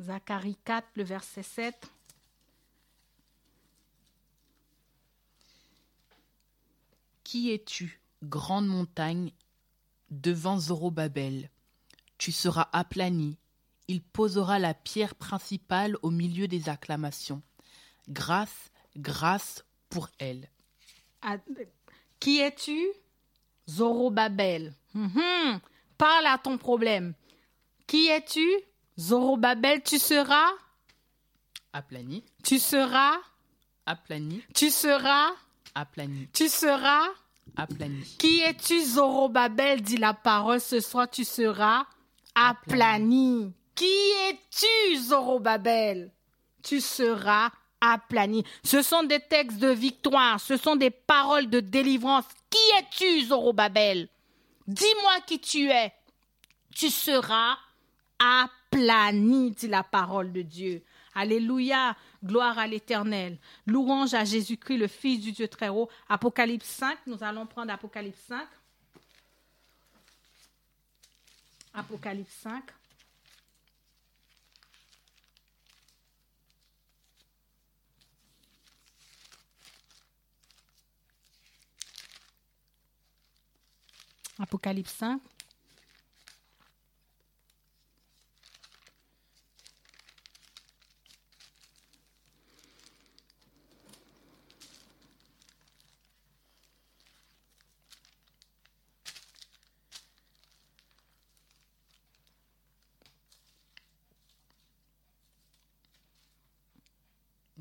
[0.01, 1.89] Zacharie 4, le verset 7.
[7.23, 9.31] Qui es-tu, grande montagne,
[10.09, 11.49] devant Zorobabel?
[12.17, 13.37] Tu seras aplani,
[13.87, 17.41] il posera la pierre principale au milieu des acclamations.
[18.09, 20.49] Grâce, grâce pour elle.
[22.19, 22.87] Qui es-tu?
[23.69, 24.73] Zorobabel.
[24.93, 25.59] Mhm.
[25.97, 27.13] Parle à ton problème.
[27.87, 28.47] Qui es-tu?
[28.99, 30.51] Zorobabel, tu seras?
[31.73, 32.23] Aplani.
[32.43, 33.17] Tu seras?
[33.85, 34.41] Aplani.
[34.53, 35.31] Tu seras?
[35.75, 37.07] Aplani, Tu seras?
[37.55, 38.03] aplani.
[38.17, 40.59] Qui es-tu, Zorobabel dit la parole.
[40.59, 41.85] Ce soir, tu seras?
[42.35, 43.53] Aplani.
[43.75, 43.85] Qui
[44.29, 46.11] es-tu, Zorobabel?
[46.63, 47.51] Tu seras
[47.81, 48.43] aplani.
[48.63, 50.39] Ce sont des textes de victoire.
[50.39, 52.25] Ce sont des paroles de délivrance.
[52.49, 54.07] Qui es-tu, Zorobabel?
[54.67, 55.93] Dis-moi qui tu es.
[56.75, 57.57] Tu seras
[58.19, 60.83] aplani, dit la parole de Dieu.
[61.15, 63.37] Alléluia, gloire à l'Éternel.
[63.65, 65.89] Louange à Jésus-Christ, le Fils du Dieu très haut.
[66.07, 68.47] Apocalypse 5, nous allons prendre Apocalypse 5.
[71.73, 72.63] Apocalypse 5.
[84.39, 85.21] Apocalypse 5.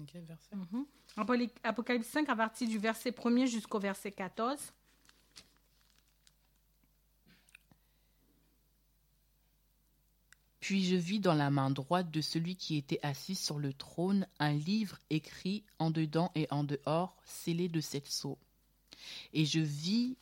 [0.07, 0.57] Quel verset
[1.17, 4.73] Apoly- Apocalypse 5 à partir du verset 1er jusqu'au verset 14.
[10.67, 14.27] Puis je vis dans la main droite de celui qui était assis sur le trône
[14.41, 18.37] un livre écrit en dedans et en dehors, scellé de sept sceaux.
[19.33, 20.17] Et je vis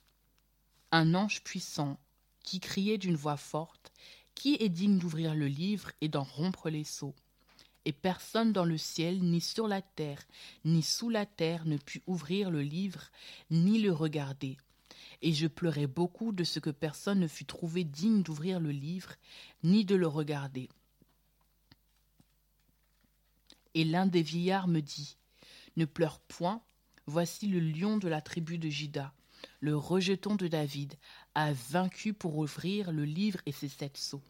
[0.93, 1.99] un ange puissant
[2.43, 3.91] qui criait d'une voix forte
[4.35, 7.15] Qui est digne d'ouvrir le livre et d'en rompre les sceaux
[7.87, 10.21] Et personne dans le ciel, ni sur la terre,
[10.67, 13.09] ni sous la terre ne put ouvrir le livre,
[13.51, 14.59] ni le regarder.
[15.23, 19.15] Et je pleurai beaucoup de ce que personne ne fut trouvé digne d'ouvrir le livre,
[19.63, 20.69] ni de le regarder.
[23.75, 25.17] Et l'un des vieillards me dit
[25.77, 26.63] Ne pleure point,
[27.07, 29.13] voici le lion de la tribu de Juda,
[29.61, 30.95] le rejeton de David,
[31.35, 34.23] a vaincu pour ouvrir le livre et ses sept sceaux.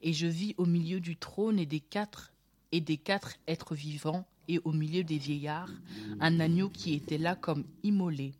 [0.00, 2.32] Et je vis au milieu du trône et des quatre
[2.72, 5.70] et des quatre êtres vivants et au milieu des vieillards
[6.20, 8.34] un agneau qui était là comme immolé.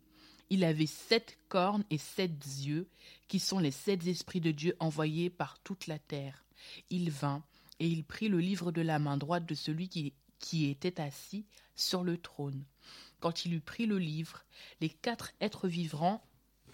[0.53, 2.29] Il avait sept cornes et sept
[2.61, 2.87] yeux,
[3.27, 6.45] qui sont les sept esprits de Dieu envoyés par toute la terre.
[6.91, 7.43] Il vint,
[7.79, 10.13] et il prit le livre de la main droite de celui qui,
[10.69, 12.65] était assis sur le trône.
[13.19, 14.43] Quand il eut pris le livre,
[14.79, 16.23] les quatre êtres vivants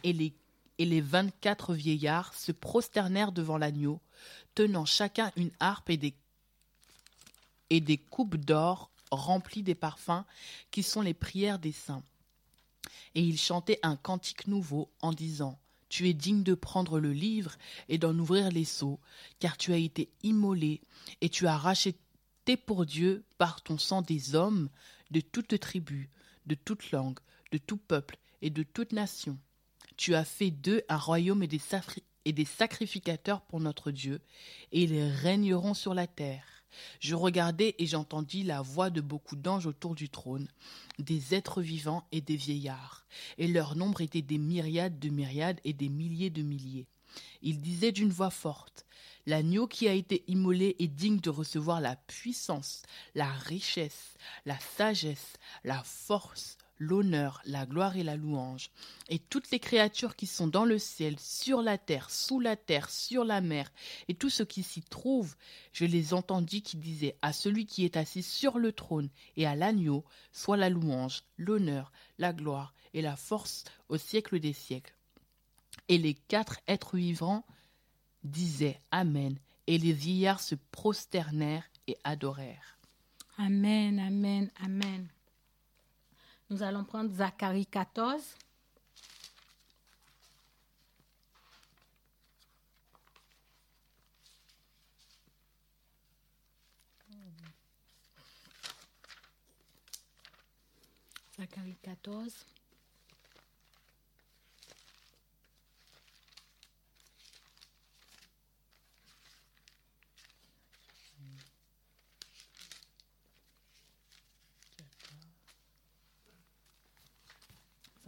[0.04, 4.02] et les, vingt-quatre vieillards se prosternèrent devant l'agneau,
[4.56, 10.26] tenant chacun une harpe et des coupes d'or remplies des parfums
[10.70, 12.04] qui sont les prières des saints.
[13.16, 17.58] Et ils chantaient un cantique nouveau en disant Tu es digne de prendre le livre
[17.88, 19.00] et d'en ouvrir les sceaux,
[19.40, 20.82] car tu as été immolé
[21.22, 21.98] et tu as racheté
[22.66, 24.70] pour Dieu par ton sang des hommes
[25.12, 26.10] de toute tribu,
[26.46, 27.20] de toute langue,
[27.52, 29.38] de tout peuple et de toute nation.
[29.98, 31.62] Tu as fait d'eux un royaume et des,
[32.26, 34.22] et des sacrificateurs pour notre Dieu,
[34.72, 36.59] et ils régneront sur la terre.
[37.00, 40.48] Je regardai et j'entendis la voix de beaucoup d'anges autour du trône,
[40.98, 43.06] des êtres vivants et des vieillards,
[43.38, 46.88] et leur nombre était des myriades de myriades et des milliers de milliers.
[47.42, 48.86] Ils disaient d'une voix forte,
[49.26, 52.82] L'agneau qui a été immolé est digne de recevoir la puissance,
[53.14, 54.16] la richesse,
[54.46, 58.72] la sagesse, la force, l'honneur, la gloire et la louange.
[59.10, 62.90] Et toutes les créatures qui sont dans le ciel, sur la terre, sous la terre,
[62.90, 63.72] sur la mer,
[64.08, 65.36] et tout ce qui s'y trouve,
[65.74, 69.56] je les entendis qui disaient à celui qui est assis sur le trône et à
[69.56, 74.96] l'agneau, soit la louange, l'honneur, la gloire et la force au siècle des siècles.
[75.90, 77.46] Et les quatre êtres vivants
[78.24, 82.78] disaient Amen, et les vieillards se prosternèrent et adorèrent.
[83.38, 85.08] Amen, amen, amen.
[86.52, 88.36] Nous allons prendre Zacharie 14.
[101.38, 102.46] Zacharie 14.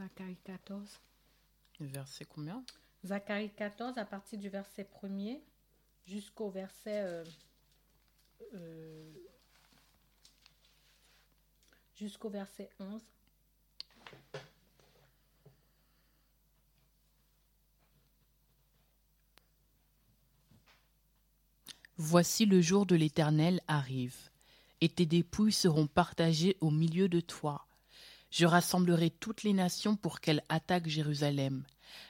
[0.02, 0.99] Zacharie 14.
[1.80, 2.64] Verset combien?
[3.06, 5.39] Zacharie 14, à partir du verset 1er
[6.08, 7.02] jusqu'au verset.
[7.02, 7.24] euh,
[8.56, 9.12] euh,
[11.95, 12.99] jusqu'au verset 11.
[21.97, 24.32] Voici le jour de l'Éternel arrive,
[24.82, 27.68] et tes dépouilles seront partagées au milieu de toi.
[28.32, 31.65] Je rassemblerai toutes les nations pour qu'elles attaquent Jérusalem.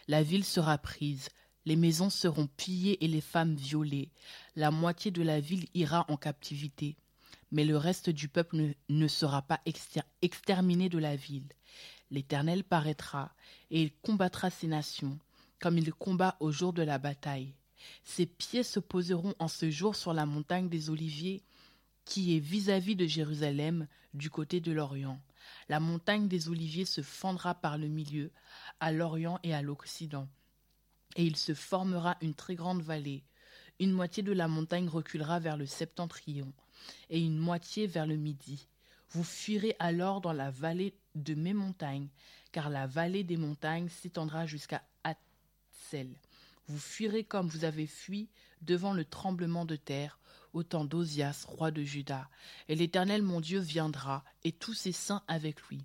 [0.08, 1.30] La ville sera prise,
[1.66, 4.12] les maisons seront pillées et les femmes violées.
[4.56, 6.96] La moitié de la ville ira en captivité,
[7.52, 11.50] mais le reste du peuple ne, sera pas exter- exterminé de la ville.
[12.12, 13.34] L'Éternel paraîtra,
[13.72, 15.18] et il combattra ces nations,
[15.60, 17.56] comme il combat au jour de la bataille.
[18.04, 21.42] Ses pieds se poseront en ce jour sur la montagne des Oliviers,
[22.06, 25.20] qui est vis-à-vis de Jérusalem, du côté de l'Orient.
[25.70, 28.32] La montagne des Oliviers se fendra par le milieu,
[28.80, 30.28] à l'Orient et à l'Occident.
[31.16, 33.24] Et il se formera une très grande vallée.
[33.80, 36.54] Une moitié de la montagne reculera vers le septentrion,
[37.10, 38.68] et une moitié vers le midi.
[39.10, 42.10] Vous fuirez alors dans la vallée de mes montagnes,
[42.52, 46.10] car la vallée des montagnes s'étendra jusqu'à Hatsel.
[46.68, 48.30] Vous fuirez comme vous avez fui
[48.62, 50.20] devant le tremblement de terre,
[50.54, 52.30] au temps d'Osias, roi de Juda.
[52.68, 55.84] Et l'Éternel mon Dieu viendra, et tous ses saints avec lui.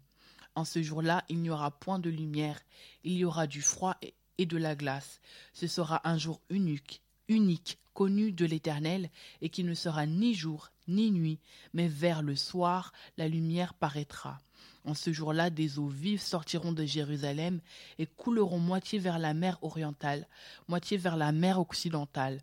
[0.54, 2.60] En ce jour-là, il n'y aura point de lumière,
[3.04, 4.14] il y aura du froid et-
[4.46, 5.20] de la glace.
[5.54, 9.10] Ce sera un jour unique, unique, connu de l'Éternel,
[9.40, 11.38] et qui ne sera ni jour ni nuit,
[11.72, 14.38] mais vers le soir la lumière paraîtra.
[14.84, 17.60] En ce jour-là, des eaux vives sortiront de Jérusalem
[17.98, 20.28] et couleront moitié vers la mer orientale,
[20.68, 22.40] moitié vers la mer occidentale.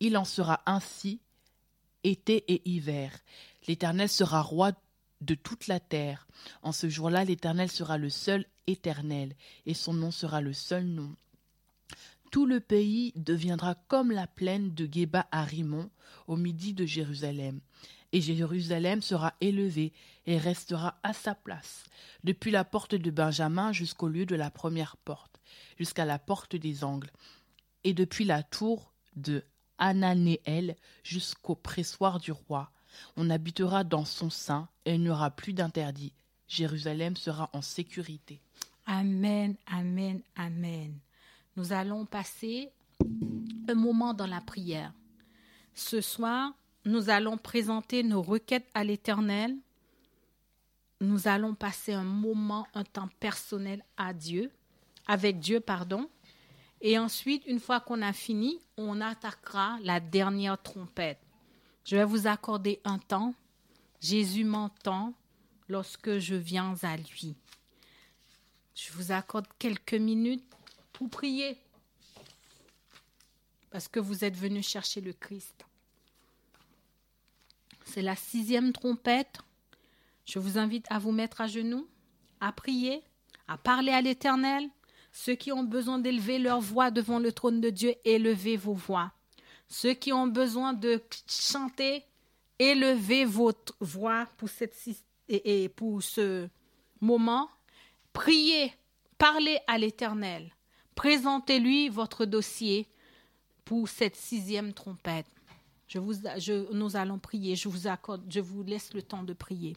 [0.00, 1.20] Il en sera ainsi
[2.02, 3.12] été et hiver.
[3.66, 4.72] L'Éternel sera roi
[5.20, 6.26] de toute la terre.
[6.62, 9.34] En ce jour-là, l'Éternel sera le seul éternel,
[9.66, 11.14] et son nom sera le seul nom.
[12.30, 15.90] Tout le pays deviendra comme la plaine de Geba à Rimon,
[16.26, 17.60] au midi de Jérusalem.
[18.12, 19.92] Et Jérusalem sera élevée
[20.26, 21.84] et restera à sa place,
[22.22, 25.40] depuis la porte de Benjamin jusqu'au lieu de la première porte,
[25.78, 27.10] jusqu'à la porte des angles,
[27.82, 29.44] et depuis la tour de
[29.78, 32.70] Ananéel jusqu'au pressoir du roi.
[33.16, 36.12] On habitera dans son sein et il n'y aura plus d'interdit.
[36.48, 38.40] Jérusalem sera en sécurité.
[38.86, 40.98] Amen, amen, amen.
[41.56, 42.70] Nous allons passer
[43.68, 44.92] un moment dans la prière.
[45.74, 46.52] Ce soir,
[46.84, 49.56] nous allons présenter nos requêtes à l'Éternel.
[51.00, 54.50] Nous allons passer un moment, un temps personnel à Dieu,
[55.06, 56.08] avec Dieu, pardon.
[56.86, 61.18] Et ensuite, une fois qu'on a fini, on attaquera la dernière trompette.
[61.86, 63.34] Je vais vous accorder un temps.
[64.02, 65.14] Jésus m'entend
[65.66, 67.36] lorsque je viens à lui.
[68.74, 70.44] Je vous accorde quelques minutes
[70.92, 71.56] pour prier.
[73.70, 75.64] Parce que vous êtes venus chercher le Christ.
[77.86, 79.38] C'est la sixième trompette.
[80.26, 81.88] Je vous invite à vous mettre à genoux,
[82.40, 83.02] à prier,
[83.48, 84.68] à parler à l'Éternel.
[85.16, 89.12] Ceux qui ont besoin d'élever leur voix devant le trône de Dieu, élevez vos voix.
[89.68, 92.02] Ceux qui ont besoin de chanter,
[92.58, 94.76] élevez votre voix pour, cette,
[95.28, 96.48] et, pour ce
[97.00, 97.48] moment.
[98.12, 98.72] Priez,
[99.16, 100.50] parlez à l'Éternel.
[100.96, 102.88] Présentez-lui votre dossier
[103.64, 105.26] pour cette sixième trompette.
[105.94, 107.54] Nous allons prier.
[107.54, 109.76] Je vous accorde, je vous laisse le temps de prier.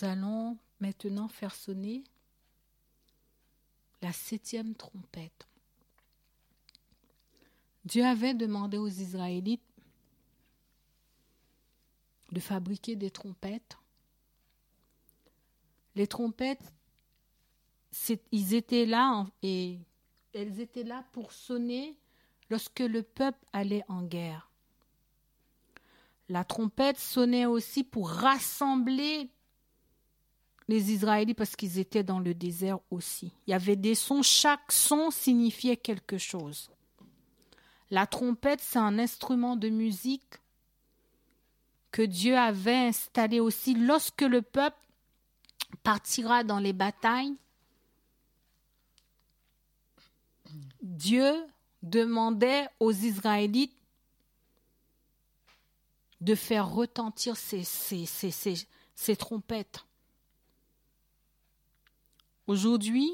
[0.00, 2.04] Nous allons maintenant faire sonner
[4.00, 5.48] la septième trompette.
[7.84, 9.64] Dieu avait demandé aux Israélites
[12.30, 13.76] de fabriquer des trompettes.
[15.96, 16.72] Les trompettes,
[18.30, 19.80] ils étaient là et
[20.32, 21.98] elles étaient là pour sonner
[22.50, 24.48] lorsque le peuple allait en guerre.
[26.28, 29.32] La trompette sonnait aussi pour rassembler
[30.68, 33.32] les Israélites parce qu'ils étaient dans le désert aussi.
[33.46, 36.70] Il y avait des sons, chaque son signifiait quelque chose.
[37.90, 40.34] La trompette, c'est un instrument de musique
[41.90, 44.76] que Dieu avait installé aussi lorsque le peuple
[45.82, 47.34] partira dans les batailles.
[50.82, 51.32] Dieu
[51.82, 53.74] demandait aux Israélites
[56.20, 59.84] de faire retentir ces, ces, trompettes.
[62.48, 63.12] Aujourd'hui,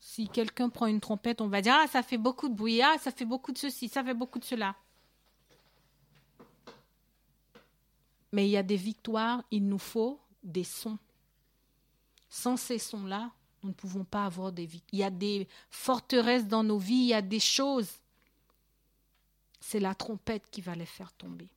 [0.00, 2.96] si quelqu'un prend une trompette, on va dire Ah, ça fait beaucoup de bruit, ah,
[2.98, 4.74] ça fait beaucoup de ceci, ça fait beaucoup de cela.
[8.32, 10.98] Mais il y a des victoires, il nous faut des sons.
[12.30, 13.30] Sans ces sons-là,
[13.62, 14.88] nous ne pouvons pas avoir des victoires.
[14.94, 17.90] Il y a des forteresses dans nos vies, il y a des choses.
[19.60, 21.50] C'est la trompette qui va les faire tomber.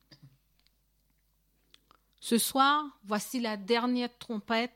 [2.20, 4.74] Ce soir, voici la dernière trompette,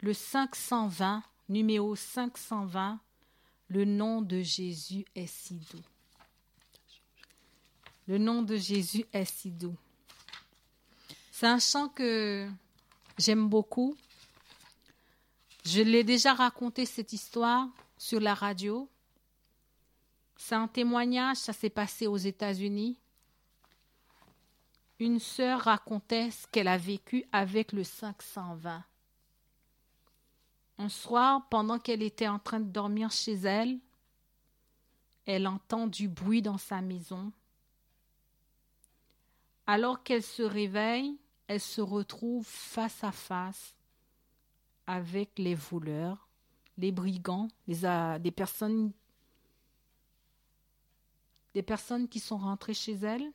[0.00, 3.00] le 520, numéro 520.
[3.68, 5.82] Le nom de Jésus est si doux.
[8.06, 9.76] Le nom de Jésus est si doux.
[11.32, 12.48] C'est un chant que
[13.18, 13.96] j'aime beaucoup.
[15.64, 17.68] Je l'ai déjà raconté cette histoire
[17.98, 18.88] sur la radio.
[20.36, 22.96] C'est un témoignage, ça s'est passé aux États-Unis.
[25.00, 28.84] Une sœur racontait ce qu'elle a vécu avec le 520.
[30.78, 33.78] Un soir, pendant qu'elle était en train de dormir chez elle,
[35.24, 37.32] elle entend du bruit dans sa maison.
[39.66, 41.18] Alors qu'elle se réveille,
[41.48, 43.74] elle se retrouve face à face
[44.86, 46.28] avec les voleurs,
[46.78, 48.92] les brigands, les, a- des personnes
[51.54, 53.32] des personnes qui sont rentrées chez elle.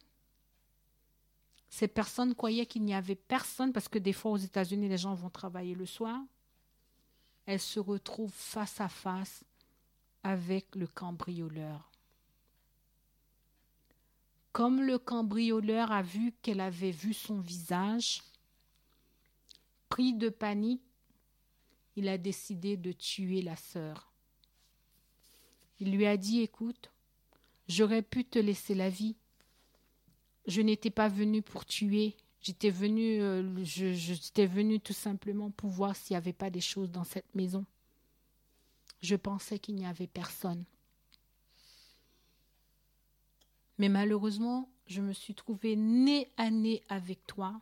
[1.70, 5.16] Ces personnes croyaient qu'il n'y avait personne parce que des fois aux États-Unis, les gens
[5.16, 6.22] vont travailler le soir.
[7.52, 9.44] Elle se retrouve face à face
[10.24, 11.92] avec le cambrioleur.
[14.54, 18.24] Comme le cambrioleur a vu qu'elle avait vu son visage,
[19.90, 20.82] pris de panique,
[21.98, 24.14] il a décidé de tuer la sœur.
[25.82, 26.90] Il lui a dit, écoute,
[27.68, 29.18] j'aurais pu te laisser la vie.
[30.48, 32.16] Je n'étais pas venu pour tuer.
[32.50, 37.36] Euh, j'étais venu tout simplement pour voir s'il n'y avait pas des choses dans cette
[37.36, 37.66] maison.
[39.02, 40.64] Je pensais qu'il n'y avait personne.
[43.78, 47.62] Mais malheureusement, je me suis trouvée nez à nez avec toi.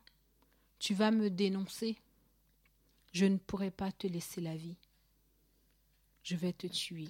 [0.80, 1.98] Tu vas me dénoncer.
[3.12, 4.78] Je ne pourrai pas te laisser la vie.
[6.24, 7.10] Je vais te tuer.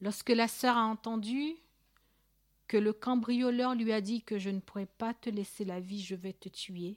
[0.00, 1.56] Lorsque la sœur a entendu
[2.76, 6.14] le cambrioleur lui a dit que je ne pourrais pas te laisser la vie, je
[6.14, 6.96] vais te tuer,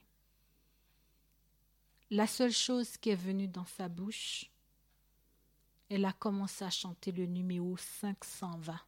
[2.11, 4.52] la seule chose qui est venue dans sa bouche,
[5.89, 8.80] elle a commencé à chanter le numéro 520.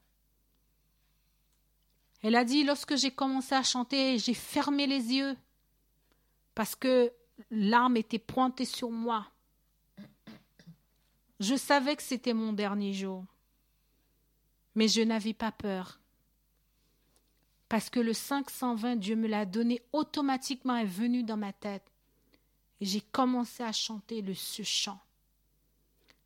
[2.22, 5.38] Elle a dit, lorsque j'ai commencé à chanter, j'ai fermé les yeux
[6.56, 7.12] parce que
[7.52, 9.28] l'arme était pointée sur moi.
[11.40, 13.26] Je savais que c'était mon dernier jour,
[14.74, 16.00] mais je n'avais pas peur.
[17.70, 21.92] Parce que le 520, Dieu me l'a donné automatiquement, est venu dans ma tête.
[22.80, 25.00] Et j'ai commencé à chanter le, ce chant.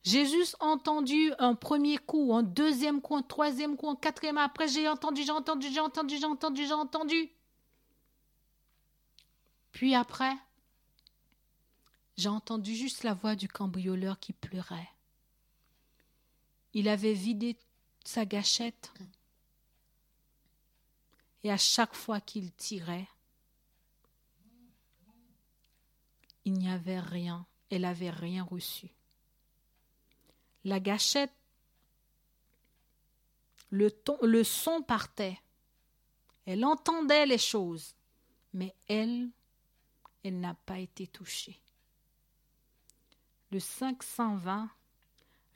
[0.03, 4.37] J'ai juste entendu un premier coup, un deuxième coup, un troisième coup, un quatrième.
[4.37, 7.31] Après, j'ai entendu, j'ai entendu, j'ai entendu, j'ai entendu, j'ai entendu.
[9.71, 10.33] Puis après,
[12.17, 14.89] j'ai entendu juste la voix du cambrioleur qui pleurait.
[16.73, 17.57] Il avait vidé
[18.03, 18.91] sa gâchette.
[21.43, 23.07] Et à chaque fois qu'il tirait,
[26.45, 27.45] il n'y avait rien.
[27.69, 28.89] Elle n'avait rien reçu.
[30.63, 31.33] La gâchette,
[33.69, 33.89] le,
[34.21, 35.39] le son partait.
[36.45, 37.95] Elle entendait les choses,
[38.53, 39.29] mais elle,
[40.23, 41.59] elle n'a pas été touchée.
[43.51, 44.69] Le 520,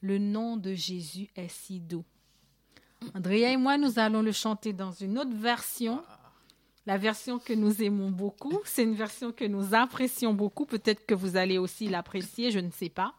[0.02, 2.06] le nom de Jésus est si doux.
[3.14, 6.04] Andrea et moi, nous allons le chanter dans une autre version.
[6.86, 8.60] la version que nous aimons beaucoup.
[8.64, 10.66] C'est une version que nous apprécions beaucoup.
[10.66, 13.16] Peut-être que vous allez aussi l'apprécier, je ne sais pas.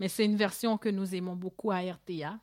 [0.00, 2.38] Mais c'est une version que nous aimons beaucoup à RTA,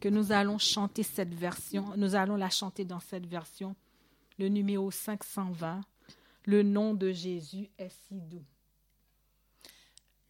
[0.00, 1.84] que nous allons chanter cette version.
[1.96, 3.76] Nous allons la chanter dans cette version,
[4.38, 5.80] le numéro 520.
[6.46, 8.44] Le nom de Jésus est si doux.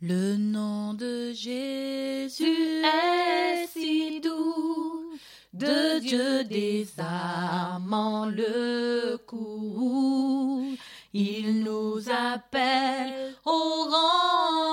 [0.06, 2.44] Le nom de Jésus
[2.84, 5.14] est si doux,
[5.54, 10.76] de Dieu désarmant le coup.
[11.14, 13.88] Il nous appelle au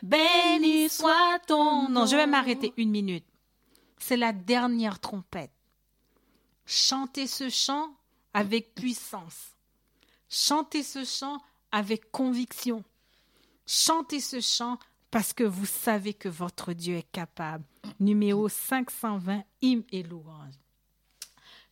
[0.00, 2.02] béni soit ton nom.
[2.02, 3.24] Non, je vais m'arrêter une minute.
[4.06, 5.50] C'est la dernière trompette.
[6.66, 7.88] Chantez ce chant
[8.34, 9.56] avec puissance.
[10.28, 11.40] Chantez ce chant
[11.72, 12.84] avec conviction.
[13.66, 14.78] Chantez ce chant
[15.10, 17.64] parce que vous savez que votre Dieu est capable.
[17.98, 20.52] Numéro 520, hymne et louange.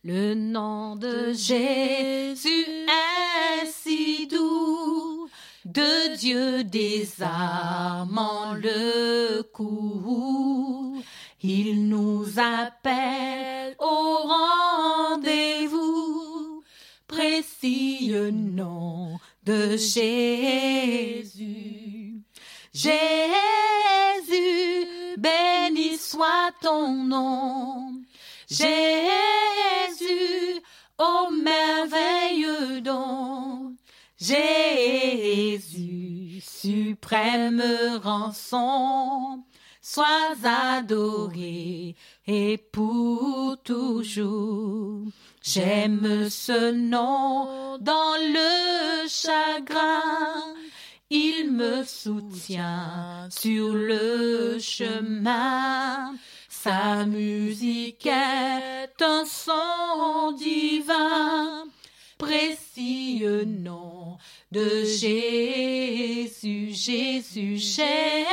[0.03, 5.29] Le nom de Jésus est si doux,
[5.65, 10.99] de Dieu désarmant le coup.
[11.45, 14.17] Il nous appelle au
[15.19, 16.63] rendez-vous,
[17.05, 21.33] précieux nom de Jésus.
[22.73, 22.95] Jésus,
[25.17, 27.91] béni soit ton nom.
[28.49, 28.71] Jésus,
[30.97, 33.75] ô merveilleux don.
[34.17, 34.81] Jésus,
[36.41, 37.61] suprême
[38.01, 39.43] rançon,
[39.83, 41.95] sois adoré
[42.25, 45.01] et pour toujours.
[45.41, 50.55] J'aime ce nom dans le chagrin.
[51.09, 56.15] Il me soutient sur le chemin.
[56.47, 61.65] Sa musique est un son divin,
[62.17, 64.17] précieux nom
[64.53, 68.27] de Jésus, Jésus, Jésus.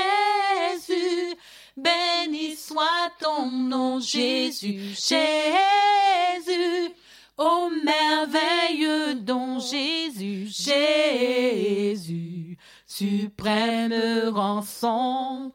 [1.74, 6.92] Béni soit ton nom, Jésus, Jésus.
[7.38, 15.52] Ô merveilleux don, Jésus, Jésus, suprême rançon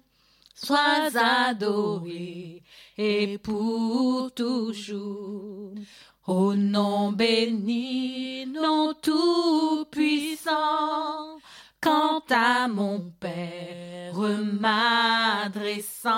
[0.56, 2.64] sois adoré
[2.98, 5.76] et pour toujours.
[6.28, 11.38] Au nom béni, nom tout puissant,
[11.80, 14.18] quant à mon Père
[15.46, 16.16] m'adressant,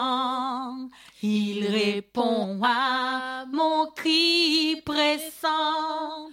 [1.22, 6.30] il répond à mon cri pressant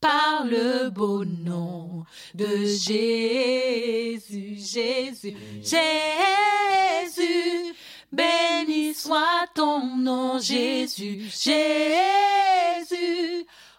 [0.00, 2.04] par le beau nom
[2.34, 6.14] de Jésus, Jésus, Jésus.
[8.12, 12.45] Béni soit ton nom, Jésus, Jésus.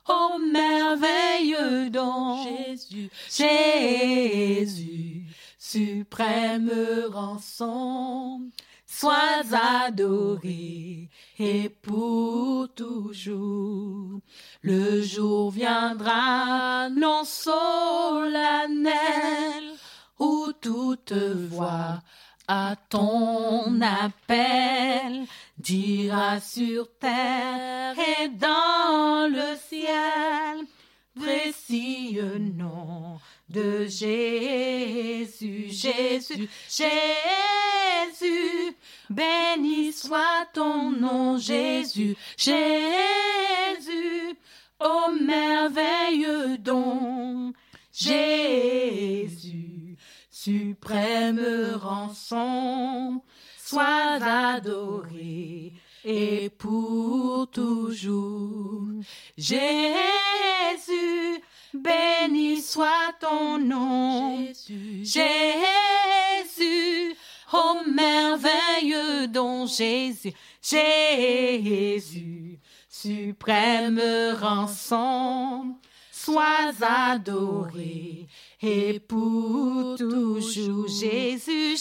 [0.07, 5.25] Ô merveilleux don, Jésus, Jésus,
[5.59, 6.71] suprême
[7.11, 8.49] rançon.
[8.85, 9.43] Sois
[9.85, 14.21] adoré et pour toujours.
[14.61, 18.93] Le jour viendra non solennel
[20.19, 21.99] où toute voix
[22.47, 25.25] à ton appel
[25.57, 30.65] dira sur terre et dans le ciel
[31.13, 33.19] précieux nom
[33.49, 37.27] de Jésus, Jésus, Jésus.
[39.09, 42.57] Béni soit ton nom, Jésus, Jésus.
[44.79, 47.53] Ô merveilleux don,
[47.91, 49.76] Jésus,
[50.47, 51.41] suprême
[51.75, 53.21] rançon,
[53.61, 55.73] sois adoré
[56.05, 58.87] et pour toujours.
[59.37, 59.83] Jésus,
[61.73, 64.45] béni soit ton nom.
[64.47, 65.27] Jésus, Jésus,
[67.93, 72.57] merveilleux don Jésus, Jésus,
[72.87, 74.01] suprême
[74.39, 75.75] rançon,
[76.27, 78.27] sois adoré
[78.61, 80.89] et pour toujours.
[80.89, 81.77] Jésus,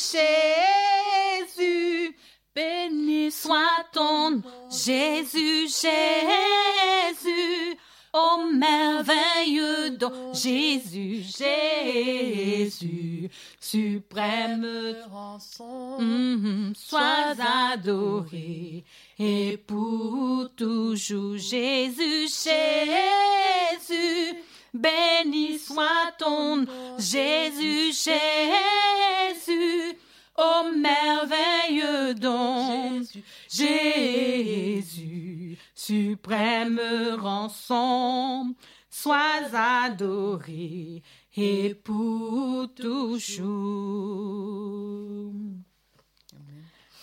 [1.56, 2.16] Jésus,
[2.55, 4.43] béni soit ton.
[4.70, 7.77] Jésus, Jésus,
[8.16, 13.28] ô merveilleux don Jésus, Jésus,
[13.60, 14.66] suprême
[15.10, 17.34] rançon, Mhm, sois
[17.72, 18.84] adoré
[19.18, 24.34] et pour toujours Jésus, Jésus,
[24.72, 26.98] béni soit ton nom.
[26.98, 29.97] Jésus, Jésus,
[30.36, 33.02] ô merveilleux don.
[33.02, 36.81] Jésus, Jésus, suprême
[37.19, 38.55] rançon,
[38.91, 41.03] sois adoré
[41.37, 43.47] et pour toujours.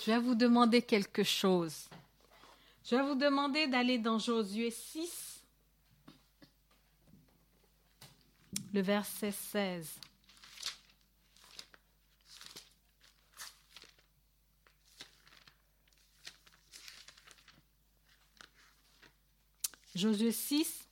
[0.05, 1.87] Je vais vous demander quelque chose.
[2.83, 5.41] Je vais vous demander d'aller dans Josué 6,
[8.73, 9.99] le verset 16.
[19.95, 20.87] Josué 6,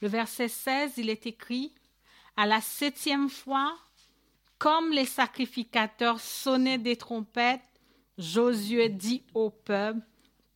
[0.00, 1.72] le verset 16, il est écrit,
[2.36, 3.76] à la septième fois,
[4.58, 7.60] comme les sacrificateurs sonnaient des trompettes,
[8.18, 10.00] Josué dit au peuple,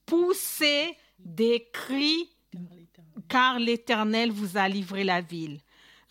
[0.04, 2.30] poussez des cris,
[3.28, 5.60] car l'Éternel vous a livré la ville.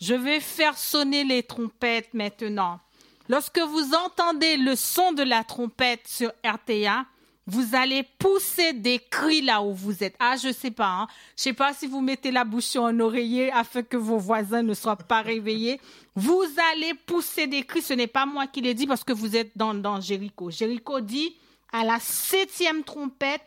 [0.00, 2.80] Je vais faire sonner les trompettes maintenant.
[3.28, 7.06] Lorsque vous entendez le son de la trompette sur RTA,
[7.46, 10.16] vous allez pousser des cris là où vous êtes.
[10.18, 10.88] Ah, je sais pas.
[10.88, 11.06] Hein.
[11.36, 14.62] Je sais pas si vous mettez la bouche sur un oreiller afin que vos voisins
[14.62, 15.80] ne soient pas réveillés.
[16.16, 17.82] Vous allez pousser des cris.
[17.82, 20.50] Ce n'est pas moi qui l'ai dit parce que vous êtes dans, dans Jéricho.
[20.50, 21.36] Jéricho dit
[21.72, 23.42] à la septième trompette,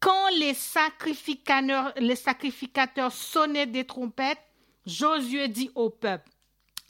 [0.00, 4.40] quand les sacrificateurs, les sacrificateurs sonnaient des trompettes,
[4.86, 6.30] Josué dit au peuple,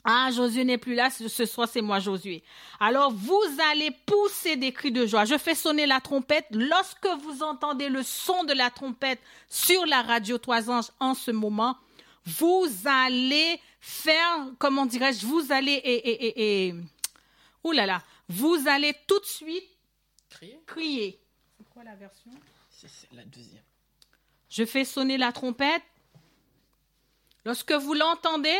[0.03, 2.43] ah, Josué n'est plus là, ce soir c'est moi Josué.
[2.79, 5.25] Alors vous allez pousser des cris de joie.
[5.25, 6.47] Je fais sonner la trompette.
[6.51, 11.29] Lorsque vous entendez le son de la trompette sur la radio Trois Anges en ce
[11.29, 11.77] moment,
[12.25, 16.75] vous allez faire, comment dirais-je, vous allez et, et, et, et,
[17.63, 19.69] ouh là là, vous allez tout de suite
[20.29, 20.59] crier.
[20.65, 21.19] crier.
[21.57, 22.31] C'est quoi la version?
[22.69, 23.63] C'est c'est la deuxième.
[24.49, 25.83] Je fais sonner la trompette.
[27.45, 28.57] Lorsque vous l'entendez,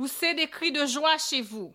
[0.00, 1.74] poussez des cris de joie chez vous.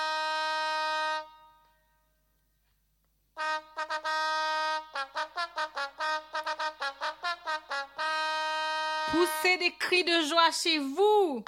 [9.11, 11.43] Poussez des cris de joie chez vous.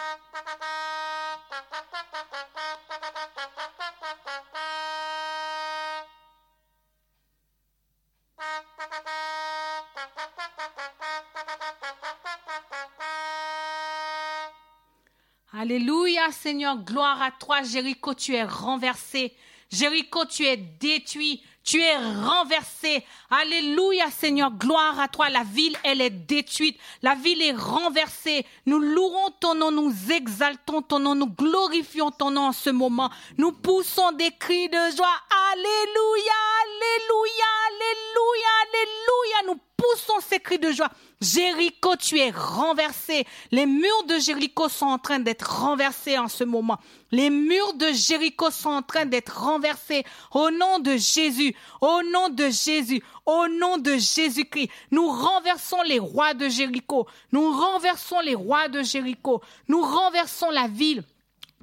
[15.55, 19.33] Alléluia, Seigneur, gloire à toi, Jéricho, tu es renversé.
[19.71, 23.05] Jéricho, tu es détruit, tu es renversé.
[23.29, 25.29] Alléluia, Seigneur, gloire à toi.
[25.29, 26.77] La ville, elle est détruite.
[27.01, 28.45] La ville est renversée.
[28.65, 33.09] Nous louons ton nom, nous exaltons ton nom, nous glorifions ton nom en ce moment.
[33.37, 35.17] Nous poussons des cris de joie.
[35.51, 39.72] Alléluia, alléluia, alléluia, alléluia.
[39.83, 40.89] Poussons ces cris de joie.
[41.19, 43.25] Jéricho, tu es renversé.
[43.51, 46.79] Les murs de Jéricho sont en train d'être renversés en ce moment.
[47.11, 52.29] Les murs de Jéricho sont en train d'être renversés au nom de Jésus, au nom
[52.29, 54.69] de Jésus, au nom de Jésus-Christ.
[54.91, 57.07] Nous renversons les rois de Jéricho.
[57.31, 59.41] Nous renversons les rois de Jéricho.
[59.67, 61.03] Nous renversons la ville.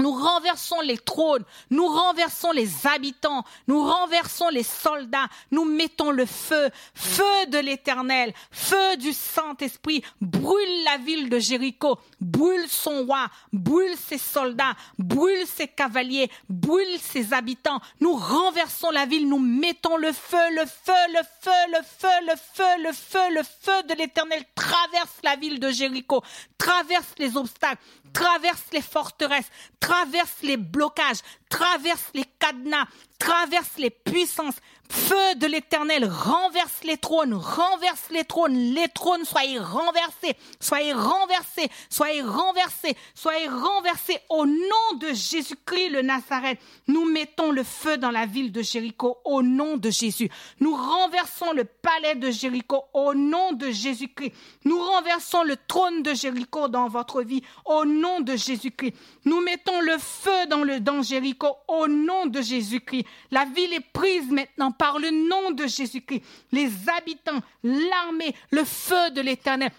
[0.01, 6.25] Nous renversons les trônes, nous renversons les habitants, nous renversons les soldats, nous mettons le
[6.25, 13.27] feu, feu de l'éternel, feu du Saint-Esprit, brûle la ville de Jéricho, brûle son roi,
[13.53, 17.81] brûle ses soldats, brûle ses cavaliers, brûle ses habitants.
[18.01, 22.37] Nous renversons la ville, nous mettons le feu, le feu, le feu, le feu, le
[22.37, 26.23] feu, le feu, le feu de l'éternel traverse la ville de Jéricho,
[26.57, 32.87] traverse les obstacles, traverse les forteresses, traverse les blocages, traverse les cadenas,
[33.19, 34.57] traverse les puissances.
[34.91, 41.71] Feu de l'éternel, renverse les trônes, renverse les trônes, les trônes, soyez renversés, soyez renversés,
[41.89, 46.59] soyez renversés, soyez renversés au nom de Jésus-Christ le Nazareth.
[46.89, 50.29] Nous mettons le feu dans la ville de Jéricho au nom de Jésus.
[50.59, 54.33] Nous renversons le palais de Jéricho au nom de Jésus-Christ.
[54.65, 58.95] Nous renversons le trône de Jéricho dans votre vie au nom de Jésus-Christ.
[59.25, 63.07] Nous mettons le feu dans le dans Jéricho au nom de Jésus-Christ.
[63.31, 66.23] La ville est prise maintenant par le nom de Jésus-Christ.
[66.53, 69.71] Les habitants, l'armée, le feu de l'Éternel.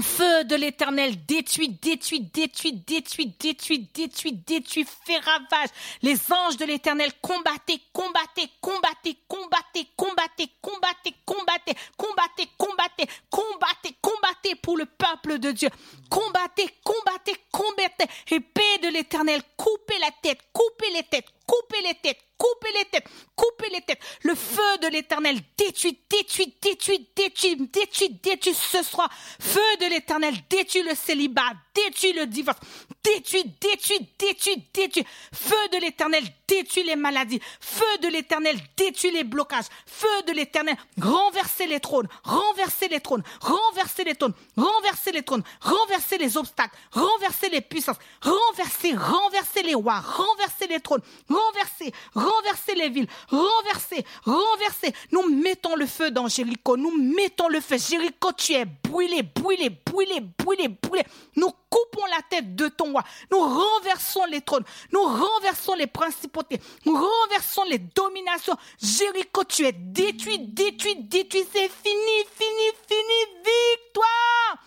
[0.00, 5.70] Feu de l'éternel, détruit, détruit, détruit, détruit, détruit, détruit, détruit, fait ravage.
[6.02, 14.54] Les anges de l'éternel, combattez, combattez, combattez, combattez, combattez, combattez, combattez, combattez, combattez, combattez, combattez
[14.54, 15.68] pour le peuple de Dieu.
[16.08, 18.06] Combattez, combattez, combattez.
[18.30, 23.08] Épée de l'éternel, coupez la tête, coupez les têtes, coupez les têtes, coupez les têtes,
[23.34, 24.00] coupez les têtes.
[24.22, 29.10] Le feu de l'éternel détruit, détruit, détruit, détruit, détruit, détruit ce soir.
[29.40, 31.54] Feu de l'éternel détruit le célibat,
[31.84, 32.58] détruit le divorce,
[33.04, 35.06] détruit, détruit, détruit, détruit.
[35.32, 37.40] Feu de l'éternel détruit les maladies.
[37.60, 39.66] Feu de l'éternel détruit les blocages.
[39.86, 45.42] Feu de l'éternel renverser les trônes, renverser les trônes, renverser les trônes, renverser les trônes,
[45.60, 52.74] renverser les obstacles, renverser les puissances, renverser, renverser les rois, renverser les trônes, renverser, renverser
[52.74, 54.92] les villes, renverser, renverser.
[55.12, 57.76] Nous mettons le feu dans Jéricho, nous mettons le feu.
[57.78, 61.04] Jéricho, tu es brûlé, brûlé, brûlé, brûlé, brûlé.
[61.70, 63.04] Coupons la tête de ton roi.
[63.30, 64.64] Nous renversons les trônes.
[64.92, 66.60] Nous renversons les principautés.
[66.84, 68.56] Nous renversons les dominations.
[68.80, 71.46] Jéricho, tu es détruit, détruit, détruit.
[71.52, 73.44] C'est fini, fini, fini.
[73.44, 74.58] Victoire!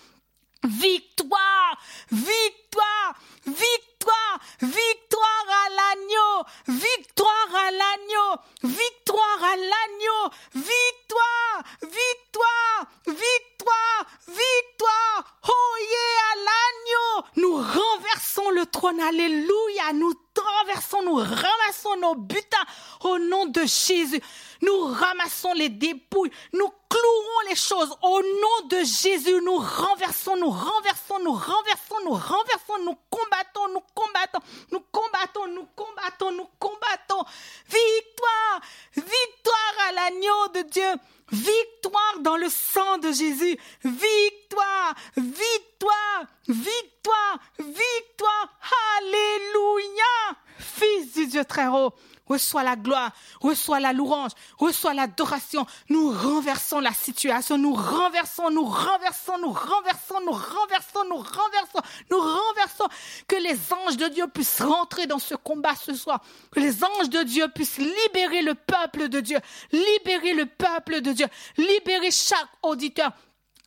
[0.63, 1.77] Victoire!
[2.11, 3.15] Victoire!
[3.45, 4.39] Victoire!
[4.61, 6.45] Victoire à l'agneau!
[6.67, 8.41] Victoire à l'agneau!
[8.63, 10.31] Victoire à l'agneau!
[10.53, 11.63] Victoire!
[11.81, 12.87] Victoire!
[13.07, 14.05] Victoire!
[14.27, 15.39] Victoire!
[15.47, 17.27] Oh yeah, à l'agneau!
[17.37, 18.99] Nous renversons le trône.
[18.99, 19.93] Alléluia!
[19.93, 22.65] Nous traversons, nous ramassons nos butins
[23.03, 24.21] au nom de Jésus.
[24.61, 26.31] Nous ramassons les dépouilles.
[26.53, 29.41] Nous clouons les choses au nom de Jésus.
[29.41, 34.39] Nous renversons, nous renversons, nous renversons, nous renversons, nous combattons, nous combattons,
[34.71, 37.23] nous combattons, nous combattons, nous combattons.
[37.67, 38.61] Victoire,
[38.95, 40.93] victoire à l'agneau de Dieu.
[41.31, 43.57] Victoire dans le sang de Jésus.
[43.83, 48.59] Victoire, victoire, victoire, victoire.
[48.97, 50.37] Alléluia.
[50.59, 51.93] Fils du Dieu très haut.
[52.31, 55.65] Reçois la gloire, reçois la louange, reçois l'adoration.
[55.89, 62.19] Nous renversons la situation, nous renversons, nous renversons, nous renversons, nous renversons, nous renversons, nous
[62.19, 62.87] renversons.
[63.27, 66.21] Que les anges de Dieu puissent rentrer dans ce combat ce soir.
[66.51, 69.39] Que les anges de Dieu puissent libérer le peuple de Dieu,
[69.73, 71.27] libérer le peuple de Dieu,
[71.57, 73.11] libérer chaque auditeur,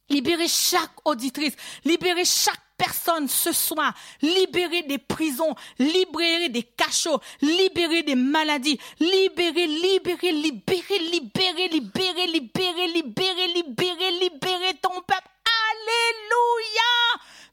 [0.08, 1.54] libérer chaque auditrice,
[1.84, 9.66] libérer chaque personne ce soir, libérer des prisons, libérer des cachots, libérer des maladies, libérer,
[9.66, 15.30] libérer, libérer, libérer, libérer, libérer, libérer, libérer, libérer ton peuple.
[15.70, 16.92] Alléluia!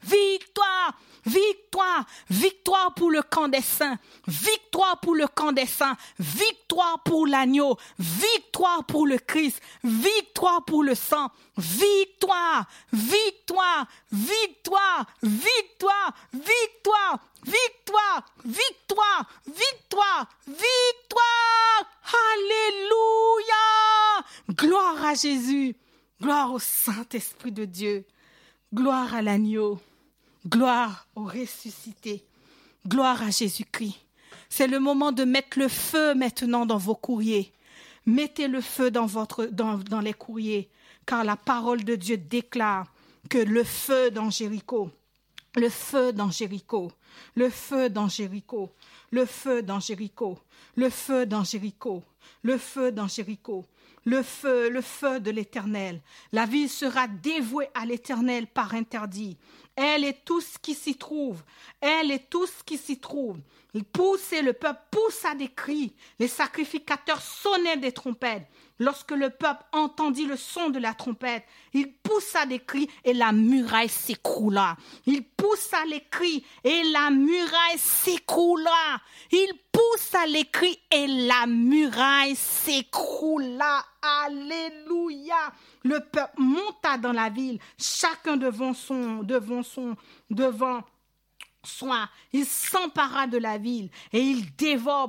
[0.04, 1.00] Victoire!
[1.26, 7.28] Victoire, victoire pour le camp des saints, victoire pour le camp des saints, victoire pour
[7.28, 18.26] l'agneau, victoire pour le Christ, victoire pour le sang, victoire, victoire, victoire, victoire, victoire, victoire,
[18.46, 21.32] victoire, victoire, victoire.
[22.34, 23.56] Alléluia.
[24.50, 25.76] Gloire à Jésus,
[26.22, 28.06] gloire au Saint-Esprit de Dieu,
[28.74, 29.80] gloire à l'agneau.
[30.48, 32.26] Gloire au ressuscité.
[32.88, 34.00] Gloire à Jésus-Christ.
[34.50, 37.54] C'est le moment de mettre le feu maintenant dans vos courriers.
[38.06, 40.70] Mettez le feu dans, votre, dans, dans les courriers,
[41.06, 42.92] car la parole de Dieu déclare
[43.30, 44.90] que le feu dans Jéricho,
[45.56, 46.92] le feu dans Jéricho,
[47.36, 48.72] le feu dans Jéricho,
[49.12, 50.40] le feu dans Jéricho,
[50.76, 52.04] le feu dans Jéricho,
[52.42, 53.66] le feu dans Jéricho,
[54.06, 56.02] le feu, le feu de l'Éternel.
[56.32, 59.38] La ville sera dévouée à l'Éternel par interdit.
[59.84, 61.42] Elle et tout ce qui s'y trouve.
[61.80, 63.40] Elle et tout ce qui s'y trouve.
[63.74, 65.96] Il poussait le peuple, poussa des cris.
[66.20, 68.46] Les sacrificateurs sonnaient des trompettes.
[68.82, 73.32] Lorsque le peuple entendit le son de la trompette, il poussa des cris et la
[73.32, 74.76] muraille s'écroula.
[75.06, 79.00] Il poussa les cris et la muraille s'écroula.
[79.32, 83.86] Il poussa les cris et la muraille s'écroula.
[84.02, 85.54] Alléluia.
[85.84, 89.96] Le peuple monta dans la ville, chacun devant son, devant son,
[90.32, 90.82] devant
[91.64, 94.46] soir, il s'empara de la ville et il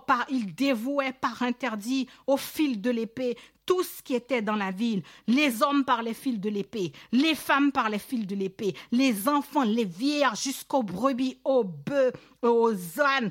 [0.06, 4.70] par, il dévouait par interdit au fil de l'épée tout ce qui était dans la
[4.70, 8.74] ville, les hommes par les fils de l'épée, les femmes par les fils de l'épée,
[8.90, 12.12] les enfants, les vierges jusqu'aux brebis, aux bœufs,
[12.42, 13.30] aux ânes,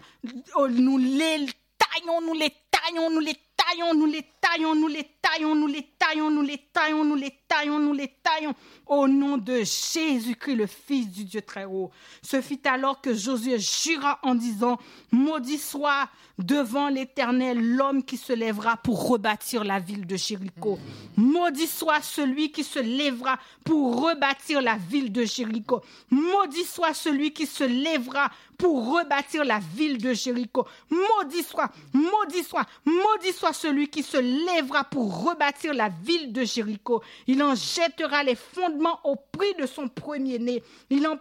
[0.69, 1.45] nous les
[1.77, 5.87] taillons, nous les taillons, nous les taillons, nous les taillons, nous les taillons, nous les
[5.99, 8.53] taillons, nous les taillons, nous les taillons, nous les taillons,
[8.87, 11.91] au nom de Jésus-Christ, le Fils du Dieu très haut.
[12.21, 14.77] Ce fut alors que Josué jura en disant,
[15.11, 20.79] maudit soit devant l'Éternel l'homme qui se lèvera pour rebâtir la ville de Jéricho.
[21.15, 25.81] Maudit soit celui qui se lèvera pour rebâtir la ville de Jéricho.
[26.09, 30.65] Maudit soit celui qui se lèvera pour rebâtir la ville de Jéricho.
[30.89, 36.43] Maudit soit, maudit soit, maudit soit celui qui se lèvera pour rebâtir la ville de
[36.43, 37.01] Jéricho.
[37.27, 40.63] Il en jettera les fondements au prix de son premier-né.
[40.89, 41.17] Il en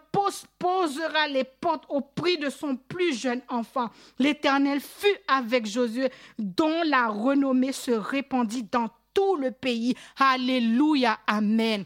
[0.59, 3.91] posera les portes au prix de son plus jeune enfant.
[4.19, 9.95] L'Éternel fut avec Josué, dont la renommée se répandit dans tout le pays.
[10.19, 11.19] Alléluia.
[11.27, 11.85] Amen.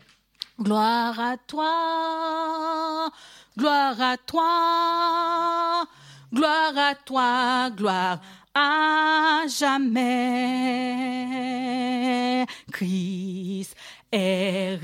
[0.60, 3.10] Gloire à toi,
[3.58, 5.84] gloire à toi,
[6.32, 8.20] gloire à toi, gloire
[8.54, 10.04] à jamais.
[12.72, 13.76] Christ
[14.12, 14.76] est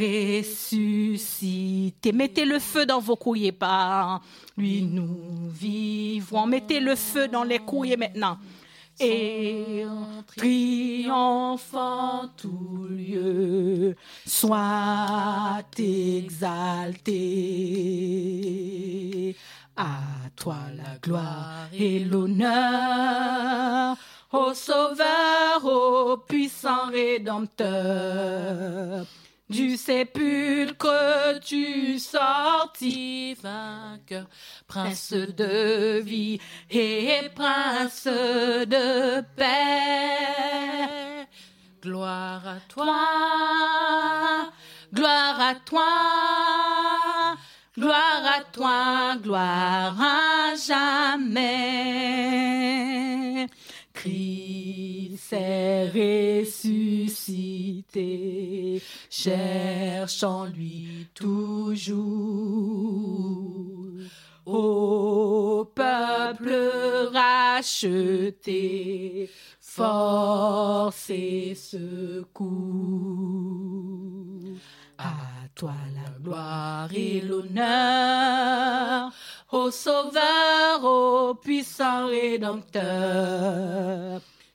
[0.43, 2.13] ressuscité.
[2.13, 4.23] Mettez le feu dans vos courriers par
[4.57, 6.47] lui nous vivrons.
[6.47, 8.39] Mettez le feu dans les courriers maintenant.
[9.03, 9.87] Et
[10.37, 17.17] triomphant tout lieu, soit exalté.
[19.82, 23.97] À toi la gloire et l'honneur,
[24.31, 28.27] ô Sauveur, ô puissant Rédempteur.
[29.48, 34.27] Du sépulcre tu sortis vainqueur,
[34.69, 36.39] prince de vie
[36.70, 41.27] et prince de paix.
[41.82, 42.98] Gloire à toi,
[44.93, 45.89] gloire à toi,
[47.77, 51.51] gloire à toi, gloire à jamais.
[53.93, 55.91] Christ est
[56.43, 57.23] ressuscité,
[59.11, 62.01] cherche en lui toujours.
[64.47, 68.49] Ô peuple racheté,
[69.61, 72.51] force et secours.
[75.03, 79.11] À toi la gloire et l'honneur,
[79.51, 83.41] ô Sauveur, ô puissant Rédempteur.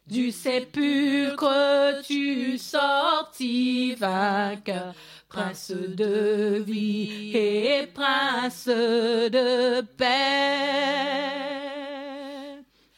[0.05, 4.93] Du sépulcre tu sortis vainqueur,
[5.27, 10.05] prince de vie et prince de paix.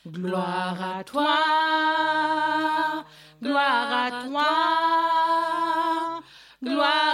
[0.06, 1.38] Gloire à toi,
[3.42, 4.44] gloire à toi,
[6.62, 7.07] gloire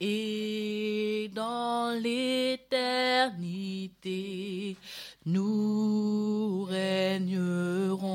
[0.00, 3.18] et dans l'éternité
[5.26, 8.08] nous régnerons.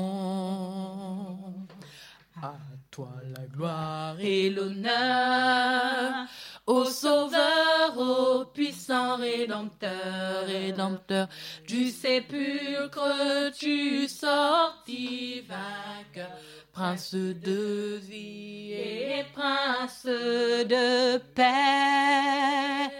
[2.42, 2.54] À
[2.94, 6.26] toi la gloire et l'honneur,
[6.64, 11.26] ô Sauveur, ô puissant Rédempteur, Rédempteur,
[11.66, 16.30] du sépulcre tu sortis vainqueur,
[16.72, 22.92] Prince de vie et Prince de paix.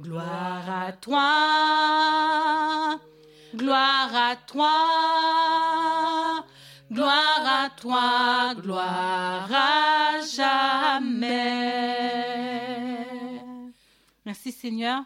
[0.00, 3.00] Gloire à toi,
[3.56, 4.70] gloire à toi,
[6.90, 11.36] gloire à toi, gloire à jamais.
[14.24, 15.02] Merci Seigneur,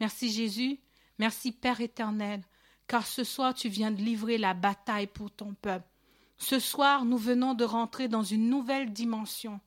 [0.00, 0.80] merci Jésus,
[1.18, 2.42] merci Père éternel,
[2.86, 5.86] car ce soir tu viens de livrer la bataille pour ton peuple.
[6.38, 9.60] Ce soir nous venons de rentrer dans une nouvelle dimension.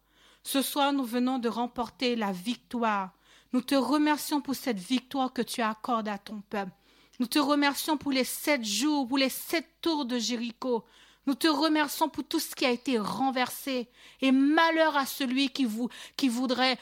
[0.44, 3.12] Ce soir nous venons de remporter la victoire.
[3.54, 6.72] Nous te remercions pour cette victoire que tu accordes à ton peuple.
[7.20, 10.86] Nous te remercions pour les sept jours, pour les sept tours de Jéricho.
[11.28, 13.90] Nous te remercions pour tout ce qui a été renversé.
[14.22, 16.80] Et malheur à celui qui, voudrait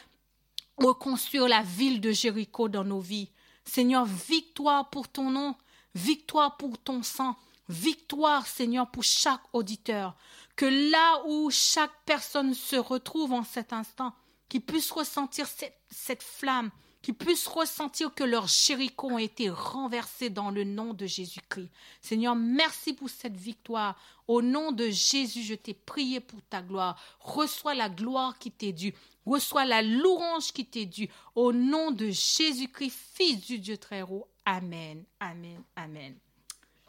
[0.78, 3.32] reconstruire la ville de Jéricho dans nos vies.
[3.66, 5.56] Seigneur, victoire pour ton nom,
[5.96, 7.36] victoire pour ton sang,
[7.70, 10.16] victoire, Seigneur, pour chaque auditeur.
[10.56, 14.14] Que là où chaque personne se retrouve en cet instant,
[14.48, 15.48] qu'il puisse ressentir
[15.90, 16.70] cette flamme,
[17.06, 21.70] qu'ils puissent ressentir que leurs chéricots ont été renversés dans le nom de Jésus-Christ.
[22.02, 23.96] Seigneur, merci pour cette victoire.
[24.28, 27.00] Au nom de Jésus, je t'ai prié pour ta gloire.
[27.20, 28.96] Reçois la gloire qui t'est due.
[29.24, 31.10] Reçois la louange qui t'est due.
[31.36, 34.28] Au nom de Jésus-Christ, Fils du Dieu très haut.
[34.44, 36.25] Amen, amen, amen.